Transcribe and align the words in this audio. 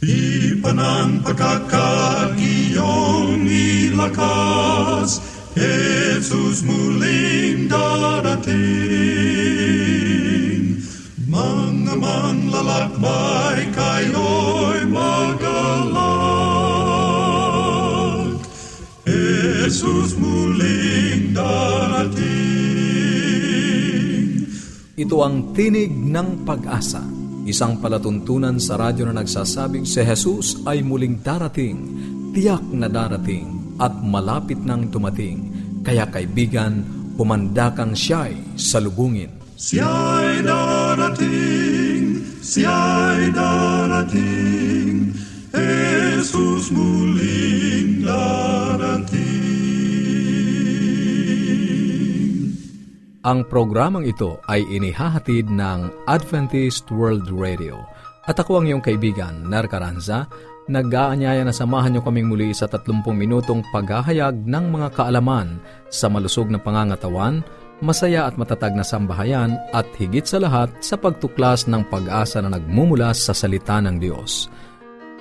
Di 0.00 0.56
pa 0.64 0.72
ng 0.72 1.20
pagkakagiyong 1.20 3.44
ilakas, 3.44 5.20
Jesus 5.52 6.64
muling 6.64 7.68
darating. 7.68 8.56
Mga 11.28 12.00
manlalakbay 12.00 13.68
kayo'y 13.76 14.88
magalang. 14.88 16.00
Jesus 19.04 20.16
muling 20.16 21.36
darating. 21.36 22.24
Ito 24.96 25.16
ang 25.20 25.52
tinig 25.52 25.92
ng 25.92 26.48
pag-asa 26.48 27.19
Isang 27.50 27.82
palatuntunan 27.82 28.62
sa 28.62 28.78
radyo 28.78 29.10
na 29.10 29.26
nagsasabing 29.26 29.82
si 29.82 30.06
Jesus 30.06 30.62
ay 30.70 30.86
muling 30.86 31.18
darating, 31.18 31.82
tiyak 32.30 32.62
na 32.70 32.86
darating, 32.86 33.74
at 33.82 33.90
malapit 34.06 34.62
nang 34.62 34.86
dumating. 34.86 35.50
Kaya 35.82 36.06
kaibigan, 36.06 36.86
humanda 37.18 37.74
kang 37.74 37.90
siya'y 37.90 38.54
salubungin. 38.54 39.34
Siya'y 39.58 40.46
darating, 40.46 42.22
siya'y 42.38 43.34
darating, 43.34 45.10
Jesus 45.50 46.70
muling 46.70 48.06
darating. 48.06 49.49
Ang 53.20 53.44
programang 53.52 54.08
ito 54.08 54.40
ay 54.48 54.64
inihahatid 54.64 55.52
ng 55.52 56.08
Adventist 56.08 56.88
World 56.88 57.28
Radio. 57.28 57.76
At 58.24 58.40
ako 58.40 58.64
ang 58.64 58.72
iyong 58.72 58.80
kaibigan, 58.80 59.44
Ner 59.44 59.68
Caranza, 59.68 60.24
nag-aanyaya 60.72 61.44
na 61.44 61.52
samahan 61.52 61.92
niyo 61.92 62.00
kaming 62.00 62.32
muli 62.32 62.56
sa 62.56 62.64
30 62.64 63.04
minutong 63.12 63.60
paghahayag 63.76 64.40
ng 64.48 64.64
mga 64.72 64.96
kaalaman 64.96 65.60
sa 65.92 66.08
malusog 66.08 66.48
na 66.48 66.56
pangangatawan, 66.56 67.44
masaya 67.84 68.24
at 68.24 68.40
matatag 68.40 68.72
na 68.72 68.88
sambahayan 68.88 69.52
at 69.76 69.84
higit 70.00 70.24
sa 70.24 70.40
lahat 70.40 70.72
sa 70.80 70.96
pagtuklas 70.96 71.68
ng 71.68 71.92
pag-asa 71.92 72.40
na 72.40 72.56
nagmumula 72.56 73.12
sa 73.12 73.36
salita 73.36 73.84
ng 73.84 74.00
Diyos. 74.00 74.48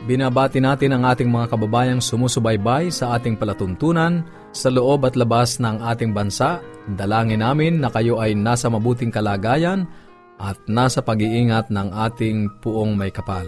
Binabati 0.07 0.63
natin 0.63 0.95
ang 0.95 1.03
ating 1.03 1.27
mga 1.27 1.51
kababayang 1.51 1.99
sumusubaybay 1.99 2.95
sa 2.95 3.19
ating 3.19 3.35
palatuntunan 3.35 4.23
sa 4.51 4.69
loob 4.73 5.05
at 5.05 5.13
labas 5.13 5.61
ng 5.61 5.81
ating 5.81 6.11
bansa. 6.13 6.61
Dalangin 6.89 7.45
namin 7.45 7.81
na 7.81 7.93
kayo 7.93 8.17
ay 8.17 8.33
nasa 8.33 8.69
mabuting 8.69 9.13
kalagayan 9.13 9.85
at 10.39 10.57
nasa 10.65 11.03
pag-iingat 11.03 11.69
ng 11.69 11.91
ating 11.93 12.49
puong 12.63 12.95
may 12.95 13.11
kapal. 13.13 13.45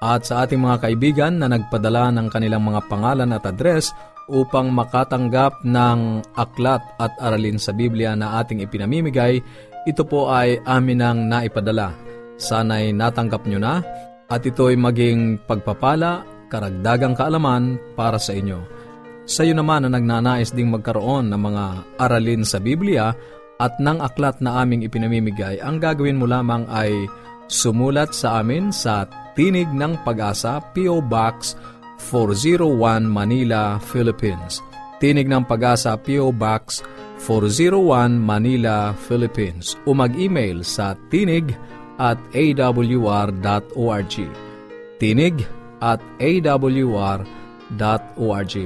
At 0.00 0.24
sa 0.24 0.44
ating 0.44 0.60
mga 0.60 0.80
kaibigan 0.80 1.38
na 1.38 1.46
nagpadala 1.48 2.08
ng 2.16 2.28
kanilang 2.32 2.64
mga 2.64 2.88
pangalan 2.88 3.36
at 3.36 3.44
address 3.44 3.92
upang 4.32 4.72
makatanggap 4.72 5.60
ng 5.66 6.24
aklat 6.38 6.80
at 6.96 7.12
aralin 7.20 7.60
sa 7.60 7.76
Biblia 7.76 8.16
na 8.16 8.40
ating 8.40 8.64
ipinamimigay, 8.64 9.42
ito 9.84 10.02
po 10.04 10.32
ay 10.32 10.60
amin 10.64 11.00
ang 11.04 11.18
naipadala. 11.28 11.92
Sana'y 12.40 12.96
natanggap 12.96 13.44
nyo 13.44 13.60
na 13.60 13.84
at 14.30 14.40
ito'y 14.40 14.78
maging 14.78 15.42
pagpapala, 15.44 16.24
karagdagang 16.48 17.12
kaalaman 17.12 17.76
para 17.92 18.16
sa 18.16 18.32
inyo. 18.32 18.79
Sa 19.30 19.46
iyo 19.46 19.54
naman 19.54 19.86
na 19.86 19.94
nagnanais 19.94 20.50
ding 20.50 20.74
magkaroon 20.74 21.30
ng 21.30 21.38
mga 21.38 21.64
aralin 22.02 22.42
sa 22.42 22.58
Biblia 22.58 23.14
at 23.62 23.78
ng 23.78 24.02
aklat 24.02 24.42
na 24.42 24.58
aming 24.58 24.82
ipinamimigay, 24.82 25.62
ang 25.62 25.78
gagawin 25.78 26.18
mo 26.18 26.26
lamang 26.26 26.66
ay 26.66 27.06
sumulat 27.46 28.10
sa 28.10 28.42
amin 28.42 28.74
sa 28.74 29.06
Tinig 29.38 29.70
ng 29.70 30.02
Pag-asa, 30.02 30.58
P.O. 30.74 30.98
Box 31.06 31.54
401 32.10 33.06
Manila, 33.06 33.78
Philippines. 33.78 34.58
Tinig 34.98 35.30
ng 35.30 35.46
Pag-asa, 35.46 35.94
P.O. 35.94 36.34
Box 36.34 36.82
401 37.22 38.18
Manila, 38.18 38.90
Philippines. 38.98 39.78
O 39.86 39.94
mag-email 39.94 40.66
sa 40.66 40.98
tinig 41.06 41.54
at 42.02 42.18
awr.org. 42.34 44.14
Tinig 44.98 45.36
at 45.78 46.02
awr.org. 46.18 47.39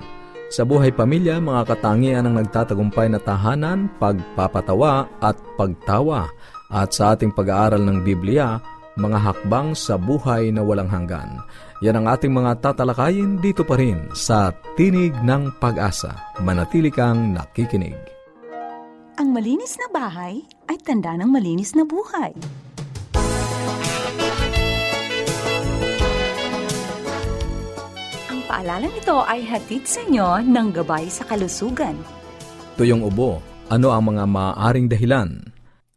Sa 0.51 0.67
buhay 0.67 0.91
pamilya, 0.91 1.39
mga 1.39 1.63
katangian 1.69 2.27
ang 2.27 2.35
nagtatagumpay 2.41 3.07
na 3.07 3.21
tahanan, 3.21 3.87
pagpapatawa 4.01 5.07
at 5.23 5.37
pagtawa. 5.55 6.27
At 6.67 6.91
sa 6.91 7.15
ating 7.15 7.31
pag-aaral 7.31 7.79
ng 7.79 8.03
Biblia, 8.03 8.59
mga 8.99 9.17
hakbang 9.21 9.71
sa 9.71 9.95
buhay 9.95 10.51
na 10.51 10.59
walang 10.59 10.91
hanggan. 10.91 11.39
Yan 11.81 11.97
ang 11.97 12.07
ating 12.13 12.29
mga 12.29 12.61
tatalakayin 12.61 13.41
dito 13.41 13.65
pa 13.65 13.73
rin 13.73 14.05
sa 14.13 14.53
Tinig 14.77 15.17
ng 15.25 15.57
Pag-asa. 15.57 16.13
Manatili 16.37 16.93
kang 16.93 17.33
nakikinig. 17.33 17.97
Ang 19.17 19.33
malinis 19.33 19.81
na 19.81 19.89
bahay 19.89 20.45
ay 20.69 20.77
tanda 20.85 21.17
ng 21.17 21.25
malinis 21.25 21.73
na 21.73 21.81
buhay. 21.81 22.37
Ang 28.29 28.39
paalalang 28.45 28.93
ito 28.93 29.17
ay 29.25 29.41
hatid 29.41 29.89
sa 29.89 30.05
inyo 30.05 30.45
ng 30.45 30.67
Gabay 30.77 31.09
sa 31.09 31.25
Kalusugan. 31.25 31.97
Tuyong 32.77 33.01
ubo, 33.01 33.41
ano 33.73 33.89
ang 33.89 34.05
mga 34.05 34.23
maaaring 34.29 34.85
dahilan 34.85 35.51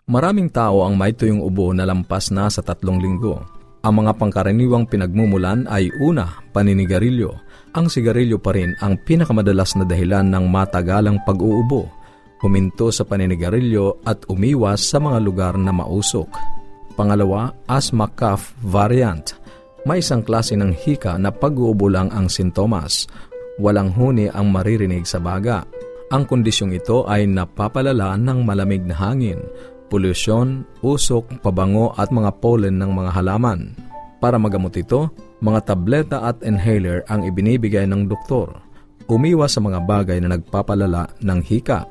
Maraming 0.04 0.52
tao 0.52 0.84
ang 0.84 1.00
may 1.00 1.16
tuyong 1.16 1.40
ubo 1.40 1.72
na 1.72 1.88
lampas 1.88 2.28
na 2.28 2.52
sa 2.52 2.60
tatlong 2.60 3.00
linggo. 3.00 3.40
Ang 3.84 4.00
mga 4.00 4.16
pangkaraniwang 4.16 4.88
pinagmumulan 4.88 5.68
ay 5.68 5.92
una, 6.00 6.40
paninigarilyo. 6.56 7.36
Ang 7.76 7.92
sigarilyo 7.92 8.40
pa 8.40 8.56
rin 8.56 8.72
ang 8.80 8.96
pinakamadalas 8.96 9.76
na 9.76 9.84
dahilan 9.84 10.24
ng 10.24 10.48
matagalang 10.48 11.20
pag-uubo. 11.28 11.92
Huminto 12.40 12.88
sa 12.88 13.04
paninigarilyo 13.04 14.00
at 14.08 14.24
umiwas 14.32 14.88
sa 14.88 14.96
mga 14.96 15.20
lugar 15.20 15.54
na 15.60 15.68
mausok. 15.68 16.32
Pangalawa, 16.96 17.52
asthma 17.68 18.08
cough 18.08 18.56
variant. 18.64 19.36
May 19.84 20.00
isang 20.00 20.24
klase 20.24 20.56
ng 20.56 20.72
hika 20.72 21.20
na 21.20 21.28
pag-uubo 21.28 21.92
lang 21.92 22.08
ang 22.08 22.32
sintomas. 22.32 23.04
Walang 23.60 23.92
huni 23.92 24.32
ang 24.32 24.48
maririnig 24.48 25.04
sa 25.04 25.20
baga. 25.20 25.60
Ang 26.08 26.24
kondisyong 26.24 26.72
ito 26.72 27.04
ay 27.04 27.28
napapalala 27.28 28.16
ng 28.16 28.48
malamig 28.48 28.80
na 28.80 28.96
hangin 28.96 29.44
polusyon, 29.88 30.64
usok, 30.80 31.40
pabango 31.40 31.92
at 31.94 32.08
mga 32.10 32.40
pollen 32.40 32.80
ng 32.80 32.90
mga 32.92 33.10
halaman. 33.14 33.74
Para 34.22 34.40
magamot 34.40 34.72
ito, 34.72 35.12
mga 35.44 35.60
tableta 35.68 36.18
at 36.24 36.40
inhaler 36.40 37.04
ang 37.12 37.24
ibinibigay 37.28 37.84
ng 37.84 38.08
doktor. 38.08 38.56
Umiwas 39.04 39.56
sa 39.56 39.60
mga 39.60 39.84
bagay 39.84 40.18
na 40.24 40.32
nagpapalala 40.32 41.12
ng 41.20 41.40
hika. 41.44 41.84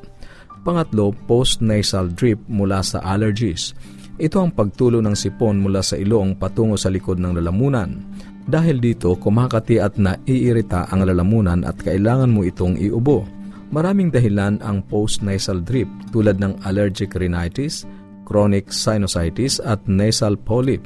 Pangatlo, 0.65 1.13
post-nasal 1.29 2.09
drip 2.09 2.41
mula 2.49 2.81
sa 2.81 3.03
allergies. 3.05 3.77
Ito 4.17 4.41
ang 4.41 4.51
pagtulo 4.55 4.97
ng 5.03 5.13
sipon 5.13 5.61
mula 5.61 5.85
sa 5.85 5.93
ilong 5.99 6.39
patungo 6.39 6.79
sa 6.79 6.89
likod 6.89 7.21
ng 7.21 7.37
lalamunan. 7.37 8.01
Dahil 8.43 8.81
dito, 8.81 9.13
kumakati 9.13 9.77
at 9.77 10.01
naiirita 10.01 10.89
ang 10.89 11.05
lalamunan 11.05 11.61
at 11.61 11.77
kailangan 11.79 12.31
mo 12.33 12.41
itong 12.41 12.79
iubo 12.81 13.42
Maraming 13.73 14.13
dahilan 14.13 14.61
ang 14.61 14.85
post-nasal 14.85 15.65
drip 15.65 15.89
tulad 16.13 16.37
ng 16.37 16.61
allergic 16.69 17.17
rhinitis, 17.17 17.89
chronic 18.21 18.69
sinusitis 18.69 19.57
at 19.65 19.81
nasal 19.89 20.37
polyp. 20.37 20.85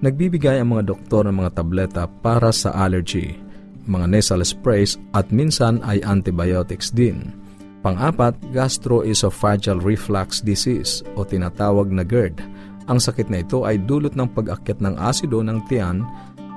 Nagbibigay 0.00 0.56
ang 0.56 0.72
mga 0.72 0.96
doktor 0.96 1.28
ng 1.28 1.44
mga 1.44 1.60
tableta 1.60 2.08
para 2.24 2.48
sa 2.48 2.72
allergy, 2.72 3.36
mga 3.84 4.16
nasal 4.16 4.40
sprays 4.48 4.96
at 5.12 5.28
minsan 5.28 5.84
ay 5.84 6.00
antibiotics 6.08 6.88
din. 6.88 7.36
Pang-apat, 7.84 8.32
gastroesophageal 8.56 9.84
reflux 9.84 10.40
disease 10.40 11.04
o 11.20 11.28
tinatawag 11.28 11.92
na 11.92 12.00
GERD. 12.00 12.40
Ang 12.88 12.96
sakit 12.96 13.28
na 13.28 13.44
ito 13.44 13.68
ay 13.68 13.76
dulot 13.76 14.16
ng 14.16 14.32
pag-akyat 14.32 14.80
ng 14.80 14.96
asido 14.96 15.44
ng 15.44 15.68
tiyan 15.68 16.00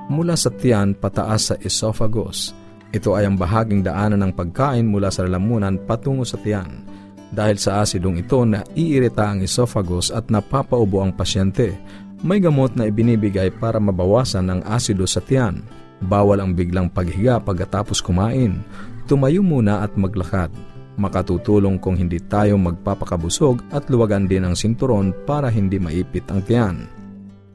mula 0.08 0.40
sa 0.40 0.48
tiyan 0.48 0.96
pataas 0.96 1.52
sa 1.52 1.54
esophagus 1.60 2.56
Ito 2.94 3.18
ay 3.18 3.26
ang 3.26 3.36
bahaging 3.36 3.82
daanan 3.82 4.22
ng 4.22 4.32
pagkain 4.36 4.86
mula 4.86 5.10
sa 5.10 5.26
lalamunan 5.26 5.78
patungo 5.82 6.22
sa 6.22 6.38
tiyan. 6.38 6.86
Dahil 7.34 7.58
sa 7.58 7.82
asidong 7.82 8.22
ito 8.22 8.46
na 8.46 8.62
iirita 8.78 9.26
ang 9.26 9.42
esophagus 9.42 10.14
at 10.14 10.30
napapaubo 10.30 11.02
ang 11.02 11.10
pasyente, 11.10 11.74
may 12.22 12.40
gamot 12.40 12.78
na 12.78 12.88
ibinibigay 12.88 13.52
para 13.52 13.76
mabawasan 13.76 14.48
ang 14.48 14.60
asido 14.64 15.04
sa 15.04 15.20
tiyan. 15.20 15.60
Bawal 16.00 16.40
ang 16.40 16.52
biglang 16.54 16.88
paghiga 16.88 17.42
pagkatapos 17.42 18.00
kumain. 18.00 18.62
Tumayo 19.04 19.42
muna 19.42 19.84
at 19.84 19.92
maglakad. 19.98 20.52
Makatutulong 20.96 21.76
kung 21.76 21.92
hindi 21.92 22.16
tayo 22.24 22.56
magpapakabusog 22.56 23.60
at 23.68 23.84
luwagan 23.92 24.24
din 24.24 24.48
ang 24.48 24.56
sinturon 24.56 25.12
para 25.28 25.52
hindi 25.52 25.76
maipit 25.76 26.24
ang 26.32 26.40
tiyan. 26.40 26.95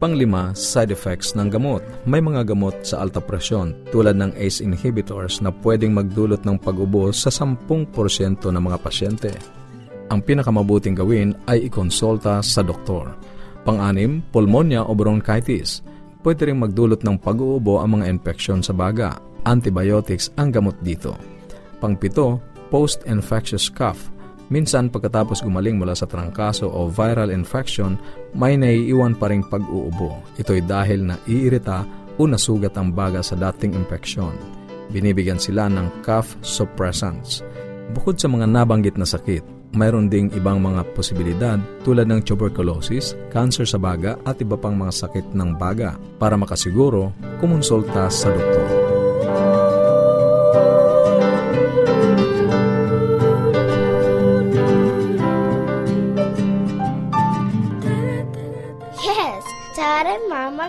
Panglima, 0.01 0.49
side 0.57 0.89
effects 0.89 1.37
ng 1.37 1.53
gamot. 1.53 1.85
May 2.09 2.25
mga 2.25 2.49
gamot 2.49 2.73
sa 2.81 3.05
alta 3.05 3.21
presyon 3.21 3.77
tulad 3.93 4.17
ng 4.17 4.33
ACE 4.33 4.65
inhibitors 4.65 5.45
na 5.45 5.53
pwedeng 5.61 5.93
magdulot 5.93 6.41
ng 6.41 6.57
pag-ubo 6.57 7.13
sa 7.13 7.29
10% 7.29 7.61
ng 8.41 8.63
mga 8.65 8.77
pasyente. 8.81 9.29
Ang 10.09 10.25
pinakamabuting 10.25 10.97
gawin 10.97 11.37
ay 11.45 11.69
ikonsulta 11.69 12.41
sa 12.41 12.65
doktor. 12.65 13.13
Pang-anim, 13.61 14.25
pulmonya 14.33 14.81
o 14.81 14.97
bronchitis. 14.97 15.85
Pwede 16.25 16.49
rin 16.49 16.57
magdulot 16.57 17.05
ng 17.05 17.21
pag-uubo 17.21 17.77
ang 17.77 18.01
mga 18.01 18.09
infeksyon 18.09 18.65
sa 18.65 18.73
baga. 18.73 19.21
Antibiotics 19.45 20.33
ang 20.33 20.49
gamot 20.49 20.81
dito. 20.81 21.13
Pangpito, 21.77 22.41
post-infectious 22.73 23.69
cough 23.69 24.09
Minsan 24.51 24.91
pagkatapos 24.91 25.39
gumaling 25.47 25.79
mula 25.79 25.95
sa 25.95 26.03
trangkaso 26.03 26.67
o 26.67 26.91
viral 26.91 27.31
infection, 27.31 27.95
may 28.35 28.59
naiiwan 28.59 29.15
pa 29.15 29.31
ring 29.31 29.47
pag-uubo. 29.47 30.19
Ito'y 30.35 30.67
dahil 30.67 31.07
na 31.07 31.15
iirita 31.23 31.87
o 32.19 32.27
nasugat 32.27 32.75
ang 32.75 32.91
baga 32.91 33.23
sa 33.23 33.39
dating 33.39 33.79
impeksyon. 33.79 34.35
Binibigyan 34.91 35.39
sila 35.39 35.71
ng 35.71 36.03
cough 36.03 36.35
suppressants. 36.43 37.39
Bukod 37.95 38.19
sa 38.19 38.27
mga 38.27 38.43
nabanggit 38.43 38.99
na 38.99 39.07
sakit, 39.07 39.71
mayroon 39.71 40.11
ding 40.11 40.27
ibang 40.35 40.59
mga 40.59 40.83
posibilidad 40.99 41.55
tulad 41.87 42.11
ng 42.11 42.19
tuberculosis, 42.27 43.15
cancer 43.31 43.63
sa 43.63 43.79
baga 43.79 44.19
at 44.27 44.35
iba 44.43 44.59
pang 44.59 44.75
mga 44.75 44.91
sakit 44.91 45.31
ng 45.31 45.55
baga. 45.55 45.95
Para 46.19 46.35
makasiguro, 46.35 47.15
kumonsulta 47.39 48.11
sa 48.11 48.27
doktor. 48.27 48.67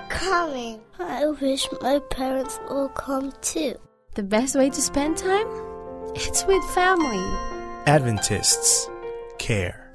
Coming. 0.08 0.80
I 0.96 1.28
wish 1.36 1.68
my 1.84 2.00
parents 2.08 2.56
will 2.72 2.88
come 2.96 3.28
too. 3.44 3.76
The 4.16 4.24
best 4.24 4.56
way 4.56 4.72
to 4.72 4.80
spend 4.80 5.20
time? 5.20 5.44
It's 6.16 6.48
with 6.48 6.64
family. 6.72 7.20
Adventists 7.84 8.88
care. 9.36 9.92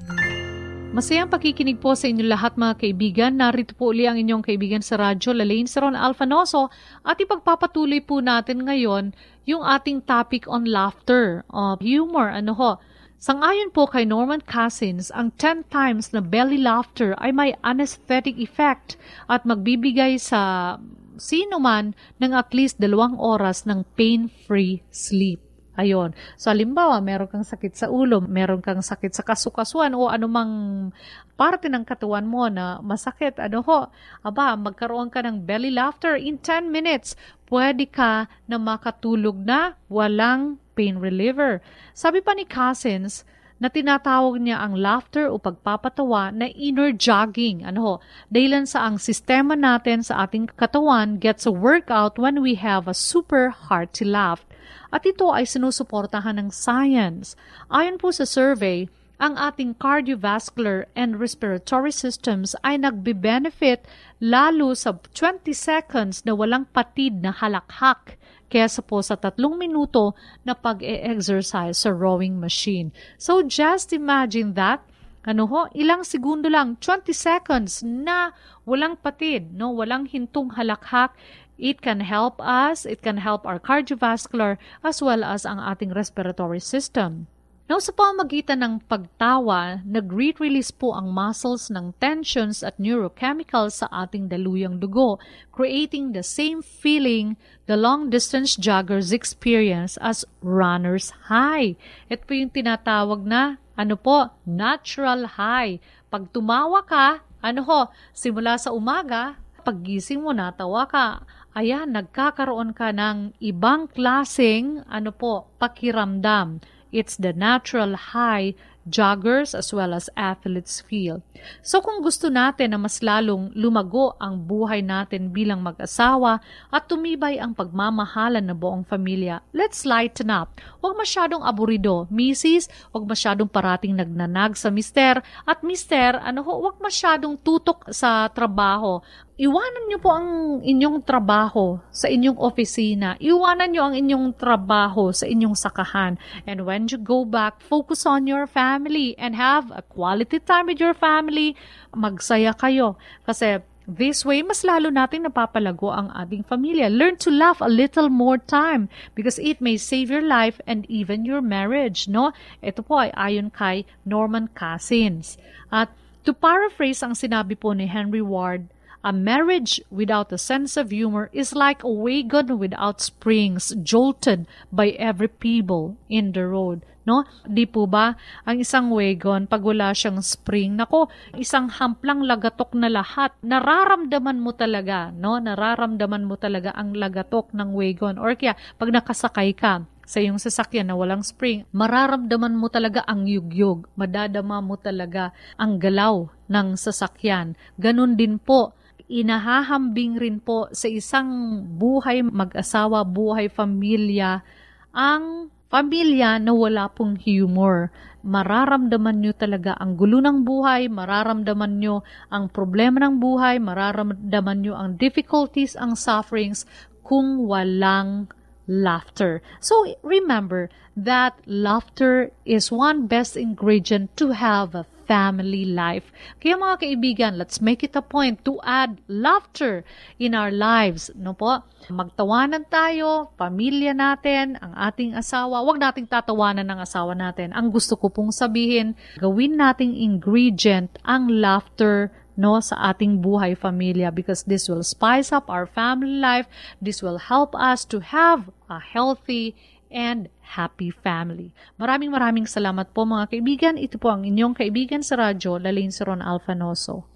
Masayang 0.94 1.34
pakikinig 1.34 1.82
po 1.82 1.98
sa 1.98 2.06
inyo 2.14 2.30
lahat 2.30 2.62
mga 2.62 2.78
kaibigan. 2.78 3.42
Narito 3.42 3.74
po 3.74 3.90
uli 3.90 4.06
ang 4.06 4.22
inyong 4.22 4.46
kaibigan 4.46 4.86
sa 4.86 5.02
radyo, 5.02 5.34
Lalaine 5.34 5.66
Saron 5.66 5.98
Alfanoso. 5.98 6.70
At 7.02 7.18
ipagpapatuloy 7.18 8.06
po 8.06 8.22
natin 8.22 8.70
ngayon 8.70 9.18
yung 9.50 9.66
ating 9.66 10.06
topic 10.06 10.46
on 10.46 10.70
laughter, 10.70 11.42
of 11.50 11.82
humor. 11.82 12.30
Ano 12.30 12.54
ho? 12.54 12.72
Sangayon 13.18 13.74
po 13.74 13.90
kay 13.90 14.06
Norman 14.06 14.46
Cousins, 14.46 15.10
ang 15.10 15.34
10 15.42 15.74
times 15.74 16.14
na 16.14 16.22
belly 16.22 16.62
laughter 16.62 17.18
ay 17.18 17.34
may 17.34 17.58
anesthetic 17.66 18.38
effect 18.38 18.94
at 19.26 19.42
magbibigay 19.42 20.22
sa 20.22 20.78
sino 21.18 21.58
man 21.58 21.98
ng 22.22 22.32
at 22.38 22.54
least 22.54 22.78
dalawang 22.78 23.18
oras 23.18 23.66
ng 23.66 23.90
pain-free 23.98 24.86
sleep. 24.94 25.42
Ayon. 25.78 26.18
So, 26.42 26.50
halimbawa, 26.50 26.98
meron 27.06 27.30
kang 27.30 27.46
sakit 27.46 27.78
sa 27.78 27.88
ulo, 27.94 28.18
meron 28.26 28.66
kang 28.66 28.82
sakit 28.82 29.14
sa 29.14 29.22
kasukasuan 29.22 29.94
o 29.94 30.10
anumang 30.10 30.90
parte 31.38 31.70
ng 31.70 31.86
katawan 31.86 32.26
mo 32.26 32.50
na 32.50 32.82
masakit, 32.82 33.38
ano 33.38 33.62
ho, 33.62 33.94
aba, 34.26 34.58
magkaroon 34.58 35.14
ka 35.14 35.22
ng 35.22 35.46
belly 35.46 35.70
laughter 35.70 36.18
in 36.18 36.42
10 36.42 36.74
minutes, 36.74 37.14
pwede 37.54 37.86
ka 37.86 38.26
na 38.50 38.58
makatulog 38.58 39.38
na 39.38 39.78
walang 39.86 40.58
pain 40.74 40.98
reliever. 40.98 41.62
Sabi 41.94 42.26
pa 42.26 42.34
ni 42.34 42.50
Cousins, 42.50 43.22
na 43.58 43.74
tinatawag 43.74 44.38
niya 44.38 44.62
ang 44.62 44.78
laughter 44.78 45.30
o 45.30 45.42
pagpapatawa 45.42 46.30
na 46.30 46.50
inner 46.54 46.94
jogging. 46.94 47.66
Ano 47.66 47.80
ho? 47.82 47.94
Dahilan 48.30 48.70
sa 48.70 48.86
ang 48.86 49.02
sistema 49.02 49.58
natin 49.58 50.06
sa 50.06 50.26
ating 50.26 50.54
katawan 50.54 51.18
gets 51.18 51.50
a 51.50 51.54
workout 51.54 52.22
when 52.22 52.42
we 52.42 52.54
have 52.58 52.86
a 52.86 52.94
super 52.94 53.50
hearty 53.50 54.06
laugh. 54.06 54.46
At 54.94 55.04
ito 55.04 55.32
ay 55.34 55.44
sinusuportahan 55.44 56.40
ng 56.40 56.50
science. 56.54 57.36
Ayon 57.68 58.00
po 58.00 58.14
sa 58.16 58.24
survey, 58.24 58.88
ang 59.18 59.34
ating 59.34 59.82
cardiovascular 59.82 60.86
and 60.94 61.18
respiratory 61.18 61.90
systems 61.90 62.54
ay 62.62 62.78
nagbe-benefit 62.78 63.82
lalo 64.22 64.78
sa 64.78 64.94
20 64.94 65.50
seconds 65.58 66.22
na 66.22 66.38
walang 66.38 66.70
patid 66.70 67.26
na 67.26 67.34
halakhak 67.34 68.22
kesa 68.48 68.86
po 68.86 69.04
sa 69.04 69.20
tatlong 69.20 69.60
minuto 69.60 70.16
na 70.46 70.56
pag-e-exercise 70.56 71.84
sa 71.84 71.90
rowing 71.92 72.40
machine. 72.40 72.96
So 73.20 73.44
just 73.44 73.92
imagine 73.92 74.56
that, 74.56 74.86
ano 75.28 75.44
ho, 75.50 75.68
ilang 75.76 76.08
segundo 76.08 76.48
lang, 76.48 76.80
20 76.80 77.12
seconds 77.12 77.84
na 77.84 78.32
walang 78.64 78.96
patid, 78.96 79.52
no, 79.52 79.76
walang 79.76 80.08
hintong 80.08 80.56
halakhak, 80.56 81.12
It 81.58 81.82
can 81.82 82.06
help 82.06 82.38
us, 82.38 82.86
it 82.86 83.02
can 83.02 83.18
help 83.18 83.46
our 83.50 83.58
cardiovascular 83.58 84.62
as 84.86 85.02
well 85.02 85.26
as 85.26 85.42
ang 85.46 85.58
ating 85.58 85.94
respiratory 85.94 86.62
system. 86.62 87.26
Now, 87.68 87.84
sa 87.84 87.92
pamagitan 87.92 88.64
ng 88.64 88.88
pagtawa, 88.88 89.84
nag-release 89.84 90.72
po 90.72 90.96
ang 90.96 91.12
muscles 91.12 91.68
ng 91.68 92.00
tensions 92.00 92.64
at 92.64 92.80
neurochemicals 92.80 93.84
sa 93.84 93.92
ating 93.92 94.32
daluyang 94.32 94.80
dugo, 94.80 95.20
creating 95.52 96.16
the 96.16 96.24
same 96.24 96.64
feeling 96.64 97.36
the 97.68 97.76
long-distance 97.76 98.56
joggers 98.56 99.12
experience 99.12 100.00
as 100.00 100.24
runner's 100.40 101.12
high. 101.28 101.76
Ito 102.08 102.24
po 102.24 102.32
yung 102.40 102.56
tinatawag 102.56 103.28
na, 103.28 103.60
ano 103.76 104.00
po, 104.00 104.32
natural 104.48 105.36
high. 105.36 105.84
Pag 106.08 106.32
tumawa 106.32 106.88
ka, 106.88 107.20
ano 107.44 107.68
ho, 107.68 107.92
simula 108.16 108.56
sa 108.56 108.72
umaga, 108.72 109.36
paggising 109.68 110.24
mo, 110.24 110.32
natawa 110.32 110.88
ka. 110.88 111.20
Ayan, 111.58 111.90
nagkakaroon 111.98 112.78
ka 112.78 112.94
ng 112.94 113.34
ibang 113.42 113.90
klaseng, 113.90 114.86
ano 114.86 115.10
po, 115.10 115.50
pakiramdam 115.58 116.62
It's 116.88 117.20
the 117.20 117.36
natural 117.36 118.16
high 118.16 118.56
joggers 118.88 119.52
as 119.52 119.76
well 119.76 119.92
as 119.92 120.08
athletes 120.16 120.80
feel. 120.80 121.20
So 121.60 121.84
kung 121.84 122.00
gusto 122.00 122.32
natin 122.32 122.72
na 122.72 122.80
mas 122.80 123.04
lalong 123.04 123.52
lumago 123.52 124.16
ang 124.16 124.48
buhay 124.48 124.80
natin 124.80 125.36
bilang 125.36 125.60
mag-asawa 125.60 126.40
at 126.72 126.88
tumibay 126.88 127.36
ang 127.36 127.52
pagmamahalan 127.52 128.48
ng 128.48 128.56
buong 128.56 128.88
pamilya, 128.88 129.44
let's 129.52 129.84
lighten 129.84 130.32
up. 130.32 130.56
Huwag 130.80 130.96
masyadong 130.96 131.44
aburido, 131.44 132.08
misis, 132.08 132.72
huwag 132.96 133.04
masyadong 133.04 133.52
parating 133.52 134.00
nagnanag 134.00 134.56
sa 134.56 134.72
mister, 134.72 135.20
at 135.44 135.60
mister, 135.68 136.16
ano 136.24 136.48
ho, 136.48 136.64
huwag 136.64 136.80
masyadong 136.80 137.36
tutok 137.44 137.92
sa 137.92 138.32
trabaho 138.32 139.04
iwanan 139.38 139.86
niyo 139.86 140.02
po 140.02 140.10
ang 140.18 140.30
inyong 140.66 141.06
trabaho 141.06 141.78
sa 141.94 142.10
inyong 142.10 142.42
opisina. 142.42 143.14
Iwanan 143.22 143.70
niyo 143.70 143.86
ang 143.86 143.94
inyong 143.94 144.34
trabaho 144.34 145.14
sa 145.14 145.30
inyong 145.30 145.54
sakahan. 145.54 146.18
And 146.50 146.66
when 146.66 146.90
you 146.90 146.98
go 146.98 147.22
back, 147.22 147.62
focus 147.62 148.10
on 148.10 148.26
your 148.26 148.50
family 148.50 149.14
and 149.22 149.38
have 149.38 149.70
a 149.70 149.86
quality 149.86 150.42
time 150.42 150.74
with 150.74 150.82
your 150.82 150.98
family. 150.98 151.54
Magsaya 151.94 152.58
kayo. 152.58 152.98
Kasi 153.30 153.62
this 153.86 154.26
way, 154.26 154.42
mas 154.42 154.66
lalo 154.66 154.90
nating 154.90 155.30
napapalago 155.30 155.94
ang 155.94 156.10
ating 156.18 156.42
pamilya. 156.42 156.90
Learn 156.90 157.22
to 157.22 157.30
laugh 157.30 157.62
a 157.62 157.70
little 157.70 158.10
more 158.10 158.42
time 158.42 158.90
because 159.14 159.38
it 159.38 159.62
may 159.62 159.78
save 159.78 160.10
your 160.10 160.26
life 160.26 160.58
and 160.66 160.90
even 160.90 161.30
your 161.30 161.46
marriage. 161.46 162.10
No? 162.10 162.34
Ito 162.66 162.82
po 162.82 163.06
ay 163.06 163.14
ayon 163.14 163.54
kay 163.54 163.86
Norman 164.02 164.50
Cousins. 164.58 165.38
At 165.70 165.94
to 166.26 166.34
paraphrase 166.34 167.06
ang 167.06 167.14
sinabi 167.14 167.54
po 167.54 167.78
ni 167.78 167.86
Henry 167.86 168.26
Ward, 168.26 168.74
A 169.08 169.16
marriage 169.16 169.80
without 169.88 170.36
a 170.36 170.38
sense 170.38 170.76
of 170.76 170.92
humor 170.92 171.32
is 171.32 171.56
like 171.56 171.80
a 171.80 171.88
wagon 171.88 172.60
without 172.60 173.00
springs, 173.00 173.72
jolted 173.80 174.44
by 174.68 175.00
every 175.00 175.32
pebble 175.32 175.96
in 176.12 176.36
the 176.36 176.44
road. 176.44 176.84
No? 177.08 177.24
Di 177.48 177.64
po 177.64 177.88
ba? 177.88 178.20
Ang 178.44 178.68
isang 178.68 178.92
wagon, 178.92 179.48
pag 179.48 179.64
wala 179.64 179.96
siyang 179.96 180.20
spring, 180.20 180.76
nako, 180.76 181.08
isang 181.40 181.72
hamplang 181.72 182.28
lagatok 182.28 182.76
na 182.76 182.92
lahat. 182.92 183.32
Nararamdaman 183.48 184.44
mo 184.44 184.52
talaga, 184.52 185.16
no? 185.16 185.40
Nararamdaman 185.40 186.28
mo 186.28 186.36
talaga 186.36 186.76
ang 186.76 186.92
lagatok 186.92 187.56
ng 187.56 187.72
wagon. 187.72 188.20
Or 188.20 188.36
kaya, 188.36 188.60
pag 188.76 188.92
nakasakay 188.92 189.56
ka, 189.56 189.88
sa 190.08 190.24
iyong 190.24 190.40
sasakyan 190.40 190.88
na 190.88 190.96
walang 190.96 191.20
spring, 191.20 191.68
mararamdaman 191.76 192.56
mo 192.56 192.72
talaga 192.72 193.04
ang 193.04 193.28
yugyug, 193.28 193.92
madadama 194.00 194.64
mo 194.64 194.80
talaga 194.80 195.36
ang 195.60 195.80
galaw 195.84 196.32
ng 196.48 196.80
sasakyan. 196.80 197.60
Ganon 197.76 198.16
din 198.16 198.40
po 198.40 198.72
inahahambing 199.08 200.20
rin 200.20 200.38
po 200.44 200.68
sa 200.76 200.92
isang 200.92 201.64
buhay 201.80 202.24
mag-asawa, 202.24 203.08
buhay 203.08 203.48
pamilya, 203.48 204.44
ang 204.92 205.48
pamilya 205.72 206.40
na 206.40 206.52
wala 206.52 206.92
pong 206.92 207.20
humor. 207.20 207.92
Mararamdaman 208.28 209.24
nyo 209.24 209.32
talaga 209.32 209.72
ang 209.80 209.96
gulo 209.96 210.20
ng 210.20 210.44
buhay, 210.44 210.92
mararamdaman 210.92 211.80
nyo 211.80 212.04
ang 212.28 212.52
problema 212.52 213.08
ng 213.08 213.24
buhay, 213.24 213.56
mararamdaman 213.64 214.58
nyo 214.64 214.74
ang 214.76 215.00
difficulties, 215.00 215.80
ang 215.80 215.96
sufferings 215.96 216.68
kung 217.08 217.48
walang 217.48 218.28
laughter. 218.68 219.40
So 219.64 219.96
remember 220.04 220.68
that 221.00 221.40
laughter 221.48 222.36
is 222.44 222.68
one 222.68 223.08
best 223.08 223.40
ingredient 223.40 224.12
to 224.20 224.36
have 224.36 224.76
a 224.76 224.84
family 225.08 225.64
life. 225.64 226.12
Kaya 226.38 226.60
mga 226.60 226.76
kaibigan, 226.84 227.34
let's 227.40 227.64
make 227.64 227.82
it 227.82 227.96
a 227.96 228.04
point 228.04 228.44
to 228.44 228.60
add 228.62 229.00
laughter 229.08 229.88
in 230.20 230.36
our 230.36 230.52
lives. 230.52 231.10
No 231.16 231.34
po? 231.34 231.64
Magtawanan 231.88 232.68
tayo, 232.68 233.32
pamilya 233.40 233.96
natin, 233.96 234.60
ang 234.60 234.76
ating 234.76 235.16
asawa. 235.16 235.64
Huwag 235.64 235.80
nating 235.80 236.12
tatawanan 236.12 236.68
ng 236.68 236.80
asawa 236.84 237.16
natin. 237.16 237.56
Ang 237.56 237.72
gusto 237.72 237.96
ko 237.96 238.12
pong 238.12 238.36
sabihin, 238.36 238.94
gawin 239.18 239.56
nating 239.56 239.96
ingredient 239.96 241.00
ang 241.08 241.32
laughter 241.32 242.12
no 242.38 242.62
sa 242.62 242.94
ating 242.94 243.18
buhay 243.18 243.58
pamilya 243.58 244.14
because 244.14 244.46
this 244.46 244.70
will 244.70 244.86
spice 244.86 245.34
up 245.34 245.50
our 245.50 245.66
family 245.66 246.22
life 246.22 246.46
this 246.78 247.02
will 247.02 247.18
help 247.18 247.58
us 247.58 247.82
to 247.82 247.98
have 247.98 248.54
a 248.70 248.78
healthy 248.78 249.58
and 249.92 250.32
happy 250.42 250.90
family. 250.92 251.52
Maraming 251.76 252.12
maraming 252.12 252.48
salamat 252.48 252.92
po 252.96 253.04
mga 253.04 253.32
kaibigan. 253.32 253.76
Ito 253.76 254.00
po 254.00 254.12
ang 254.14 254.24
inyong 254.24 254.56
kaibigan 254.56 255.04
sa 255.04 255.20
radyo, 255.20 255.60
Lalane 255.60 255.94
Saron 255.94 256.24
Alfanoso. 256.24 257.08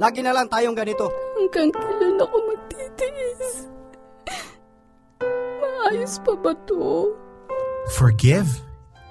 Lagi 0.00 0.24
na 0.24 0.32
lang 0.32 0.48
tayong 0.48 0.72
ganito. 0.72 1.12
Hanggang 1.36 1.68
kailan 1.76 2.16
ako 2.24 2.36
magtitiis? 2.48 3.68
Maayos 5.60 6.16
pa 6.24 6.32
ba 6.40 6.56
to? 6.64 7.12
Forgive 7.92 8.48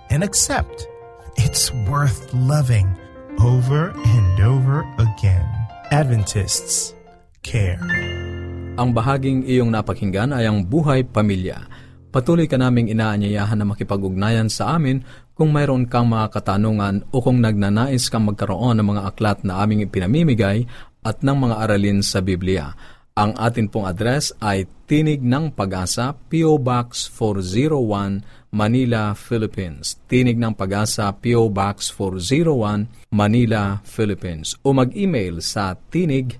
and 0.09 0.25
accept. 0.25 0.89
It's 1.37 1.69
worth 1.85 2.33
loving 2.33 2.89
over 3.37 3.93
and 3.93 4.35
over 4.41 4.81
again. 4.97 5.45
Adventists 5.93 6.97
care. 7.45 8.18
Ang 8.79 8.95
bahaging 8.95 9.43
iyong 9.43 9.75
napakinggan 9.75 10.31
ay 10.31 10.47
ang 10.47 10.63
buhay 10.63 11.03
pamilya. 11.03 11.67
Patuloy 12.15 12.47
ka 12.47 12.55
naming 12.55 12.87
inaanyayahan 12.87 13.59
na 13.59 13.67
makipag-ugnayan 13.67 14.47
sa 14.47 14.79
amin 14.79 15.03
kung 15.35 15.51
mayroon 15.51 15.83
kang 15.83 16.07
mga 16.07 16.31
katanungan 16.31 17.03
o 17.11 17.19
kung 17.19 17.43
nagnanais 17.43 18.07
kang 18.07 18.23
magkaroon 18.23 18.79
ng 18.79 18.87
mga 18.95 19.01
aklat 19.11 19.43
na 19.43 19.59
aming 19.59 19.83
ipinamimigay 19.83 20.63
at 21.03 21.19
ng 21.19 21.37
mga 21.43 21.55
aralin 21.59 21.99
sa 21.99 22.23
Biblia. 22.23 22.71
Ang 23.19 23.35
atin 23.35 23.67
pong 23.67 23.83
address 23.83 24.31
ay 24.39 24.63
Tinig 24.87 25.21
ng 25.21 25.51
Pag-asa, 25.51 26.15
P.O. 26.15 26.55
Box 26.55 27.11
401, 27.11 28.23
Manila, 28.55 29.11
Philippines. 29.11 29.99
Tinig 30.07 30.39
ng 30.39 30.55
Pag-asa, 30.55 31.11
P.O. 31.13 31.51
Box 31.51 31.91
401, 31.91 33.11
Manila, 33.11 33.83
Philippines. 33.83 34.55
O 34.63 34.71
mag-email 34.71 35.43
sa 35.43 35.75
tinig 35.75 36.39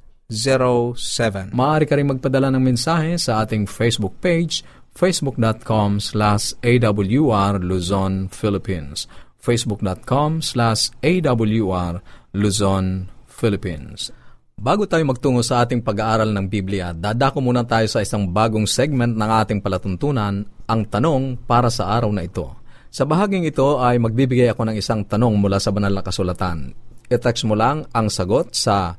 Maaari 1.51 1.83
ka 1.83 1.99
rin 1.99 2.07
magpadala 2.07 2.47
ng 2.55 2.63
mensahe 2.63 3.19
sa 3.19 3.43
ating 3.43 3.67
Facebook 3.67 4.15
page 4.23 4.63
facebook.com 4.95 5.99
slash 5.99 6.55
awr 6.63 7.59
Luzon, 7.59 8.31
Philippines 8.31 9.11
facebook.com 9.41 10.39
slash 10.39 10.93
awr 11.01 11.99
Luzon, 12.31 13.09
Philippines. 13.27 14.13
Bago 14.61 14.85
tayo 14.85 15.01
magtungo 15.09 15.41
sa 15.41 15.65
ating 15.65 15.81
pag-aaral 15.81 16.29
ng 16.29 16.45
Biblia, 16.45 16.93
dadako 16.93 17.41
muna 17.41 17.65
tayo 17.65 17.89
sa 17.89 18.05
isang 18.05 18.29
bagong 18.29 18.69
segment 18.69 19.17
ng 19.17 19.29
ating 19.41 19.59
palatuntunan, 19.59 20.45
ang 20.69 20.81
tanong 20.85 21.41
para 21.49 21.73
sa 21.73 21.89
araw 21.97 22.13
na 22.13 22.21
ito. 22.21 22.45
Sa 22.93 23.09
bahaging 23.09 23.49
ito 23.49 23.81
ay 23.81 23.97
magbibigay 23.97 24.53
ako 24.53 24.69
ng 24.69 24.77
isang 24.77 25.01
tanong 25.01 25.33
mula 25.41 25.57
sa 25.57 25.73
banal 25.73 25.89
na 25.89 26.05
kasulatan. 26.05 26.77
I-text 27.11 27.43
mo 27.43 27.59
lang 27.59 27.83
ang 27.91 28.07
sagot 28.07 28.55
sa 28.55 28.95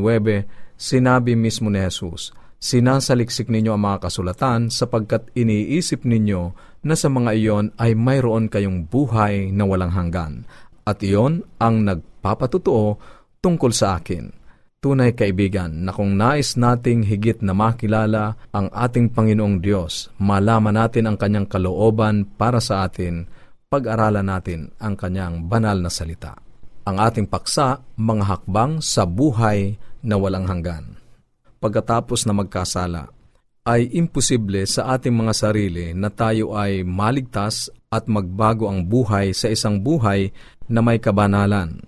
sinabi 0.75 1.39
mismo 1.39 1.71
ni 1.71 1.79
Jesus, 1.79 2.35
Sinasaliksik 2.65 3.53
ninyo 3.53 3.77
ang 3.77 3.85
mga 3.85 4.09
kasulatan 4.09 4.73
sapagkat 4.73 5.29
iniisip 5.37 6.09
ninyo 6.09 6.43
na 6.89 6.97
sa 6.97 7.13
mga 7.13 7.31
iyon 7.37 7.67
ay 7.77 7.93
mayroon 7.93 8.49
kayong 8.49 8.89
buhay 8.89 9.53
na 9.53 9.69
walang 9.69 9.93
hanggan. 9.93 10.49
At 10.89 11.05
iyon 11.05 11.45
ang 11.61 11.85
nagpapatutuo 11.85 12.97
tungkol 13.45 13.69
sa 13.69 14.01
akin. 14.01 14.33
Tunay 14.81 15.13
kaibigan 15.13 15.85
na 15.85 15.93
kung 15.93 16.17
nais 16.17 16.57
nating 16.57 17.05
higit 17.05 17.45
na 17.45 17.53
makilala 17.53 18.37
ang 18.53 18.73
ating 18.73 19.13
Panginoong 19.13 19.61
Diyos, 19.61 20.09
malaman 20.17 20.81
natin 20.81 21.05
ang 21.05 21.21
kanyang 21.21 21.49
kalooban 21.49 22.25
para 22.25 22.65
sa 22.65 22.89
atin, 22.89 23.29
pag-aralan 23.75 24.31
natin 24.31 24.71
ang 24.79 24.95
kanyang 24.95 25.51
banal 25.51 25.83
na 25.83 25.91
salita. 25.91 26.39
Ang 26.87 27.03
ating 27.03 27.27
paksa, 27.27 27.83
mga 27.99 28.25
hakbang 28.31 28.79
sa 28.79 29.03
buhay 29.03 29.75
na 30.07 30.15
walang 30.15 30.47
hanggan 30.47 31.05
pagkatapos 31.65 32.29
na 32.29 32.37
magkasala, 32.37 33.09
ay 33.65 33.89
imposible 33.97 34.69
sa 34.69 34.93
ating 34.93 35.17
mga 35.17 35.33
sarili 35.33 35.97
na 35.97 36.13
tayo 36.13 36.53
ay 36.53 36.85
maligtas 36.85 37.73
at 37.89 38.05
magbago 38.05 38.69
ang 38.69 38.85
buhay 38.85 39.33
sa 39.33 39.49
isang 39.49 39.81
buhay 39.81 40.29
na 40.69 40.85
may 40.85 41.01
kabanalan. 41.01 41.81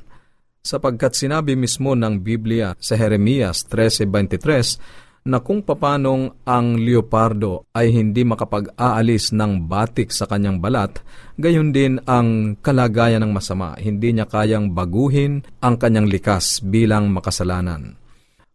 Sapagkat 0.65 1.13
sinabi 1.13 1.53
mismo 1.53 1.93
ng 1.93 2.25
Biblia 2.25 2.73
sa 2.81 2.97
Jeremias 2.97 3.69
13.23 3.69 5.06
na 5.27 5.43
kung 5.43 5.61
papanong 5.67 6.47
ang 6.47 6.79
leopardo 6.79 7.67
ay 7.75 7.91
hindi 7.91 8.23
makapag-aalis 8.23 9.35
ng 9.35 9.67
batik 9.67 10.15
sa 10.15 10.31
kanyang 10.31 10.63
balat, 10.63 11.03
gayon 11.35 11.75
din 11.75 11.99
ang 12.07 12.55
kalagayan 12.63 13.27
ng 13.27 13.35
masama, 13.35 13.75
hindi 13.77 14.15
niya 14.15 14.31
kayang 14.31 14.71
baguhin 14.71 15.43
ang 15.59 15.75
kanyang 15.77 16.07
likas 16.07 16.63
bilang 16.63 17.11
makasalanan. 17.11 17.99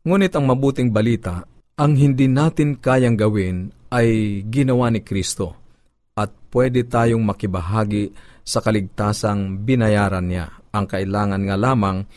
Ngunit 0.08 0.32
ang 0.34 0.48
mabuting 0.48 0.90
balita, 0.90 1.44
ang 1.76 1.94
hindi 2.00 2.32
natin 2.32 2.80
kayang 2.80 3.20
gawin 3.20 3.70
ay 3.92 4.42
ginawa 4.48 4.88
ni 4.88 5.04
Kristo 5.04 5.60
at 6.16 6.32
pwede 6.56 6.88
tayong 6.88 7.22
makibahagi 7.22 8.16
sa 8.42 8.64
kaligtasang 8.64 9.62
binayaran 9.68 10.26
niya. 10.26 10.48
Ang 10.72 10.88
kailangan 10.88 11.42
nga 11.44 11.58
lamang 11.60 12.08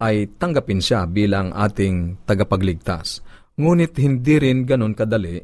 ay 0.00 0.26
tanggapin 0.40 0.80
siya 0.80 1.06
bilang 1.06 1.54
ating 1.54 2.24
tagapagligtas. 2.26 3.22
Ngunit 3.60 3.92
hindi 4.00 4.40
rin 4.40 4.64
ganon 4.64 4.96
kadali 4.96 5.36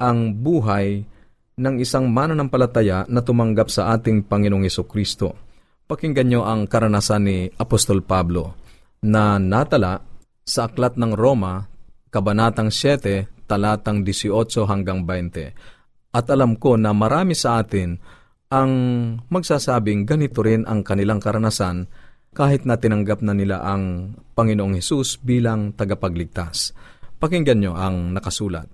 ang 0.00 0.32
buhay 0.32 1.04
ng 1.60 1.74
isang 1.76 2.08
mananampalataya 2.08 3.04
na 3.12 3.20
tumanggap 3.20 3.68
sa 3.68 3.92
ating 3.92 4.24
Panginoong 4.24 4.64
Yeso 4.64 4.88
Kristo. 4.88 5.36
Pakinggan 5.84 6.32
nyo 6.32 6.48
ang 6.48 6.64
karanasan 6.64 7.28
ni 7.28 7.52
Apostol 7.60 8.00
Pablo 8.00 8.56
na 9.04 9.36
natala 9.36 10.00
sa 10.40 10.72
Aklat 10.72 10.96
ng 10.96 11.12
Roma, 11.12 11.68
Kabanatang 12.08 12.72
7, 12.72 13.44
talatang 13.44 14.08
18 14.08 14.64
hanggang 14.64 15.04
20. 15.04 16.16
At 16.16 16.26
alam 16.32 16.56
ko 16.56 16.80
na 16.80 16.96
marami 16.96 17.36
sa 17.36 17.60
atin 17.60 18.00
ang 18.48 18.72
magsasabing 19.28 20.08
ganito 20.08 20.40
rin 20.40 20.64
ang 20.64 20.80
kanilang 20.80 21.20
karanasan 21.20 21.86
kahit 22.32 22.64
na 22.64 22.80
tinanggap 22.80 23.20
na 23.20 23.36
nila 23.36 23.62
ang 23.62 24.16
Panginoong 24.32 24.80
Hesus 24.80 25.20
bilang 25.20 25.76
tagapagligtas. 25.76 26.72
Pakinggan 27.20 27.60
nyo 27.60 27.72
ang 27.76 28.16
nakasulat. 28.16 28.64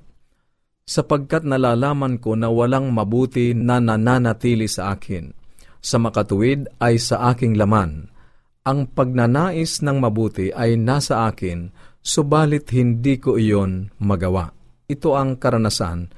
Sapagkat 0.86 1.42
nalalaman 1.42 2.22
ko 2.22 2.38
na 2.38 2.46
walang 2.46 2.94
mabuti 2.94 3.50
na 3.58 3.82
nananatili 3.82 4.70
sa 4.70 4.94
akin. 4.94 5.34
Sa 5.82 5.98
makatuwid 5.98 6.70
ay 6.78 7.02
sa 7.02 7.34
aking 7.34 7.58
laman. 7.58 8.06
Ang 8.62 8.86
pagnanais 8.94 9.82
ng 9.82 9.98
mabuti 9.98 10.54
ay 10.54 10.78
nasa 10.78 11.26
akin, 11.26 11.74
subalit 12.02 12.70
hindi 12.70 13.18
ko 13.18 13.34
iyon 13.34 13.90
magawa. 13.98 14.50
Ito 14.86 15.18
ang 15.18 15.42
karanasan 15.42 16.10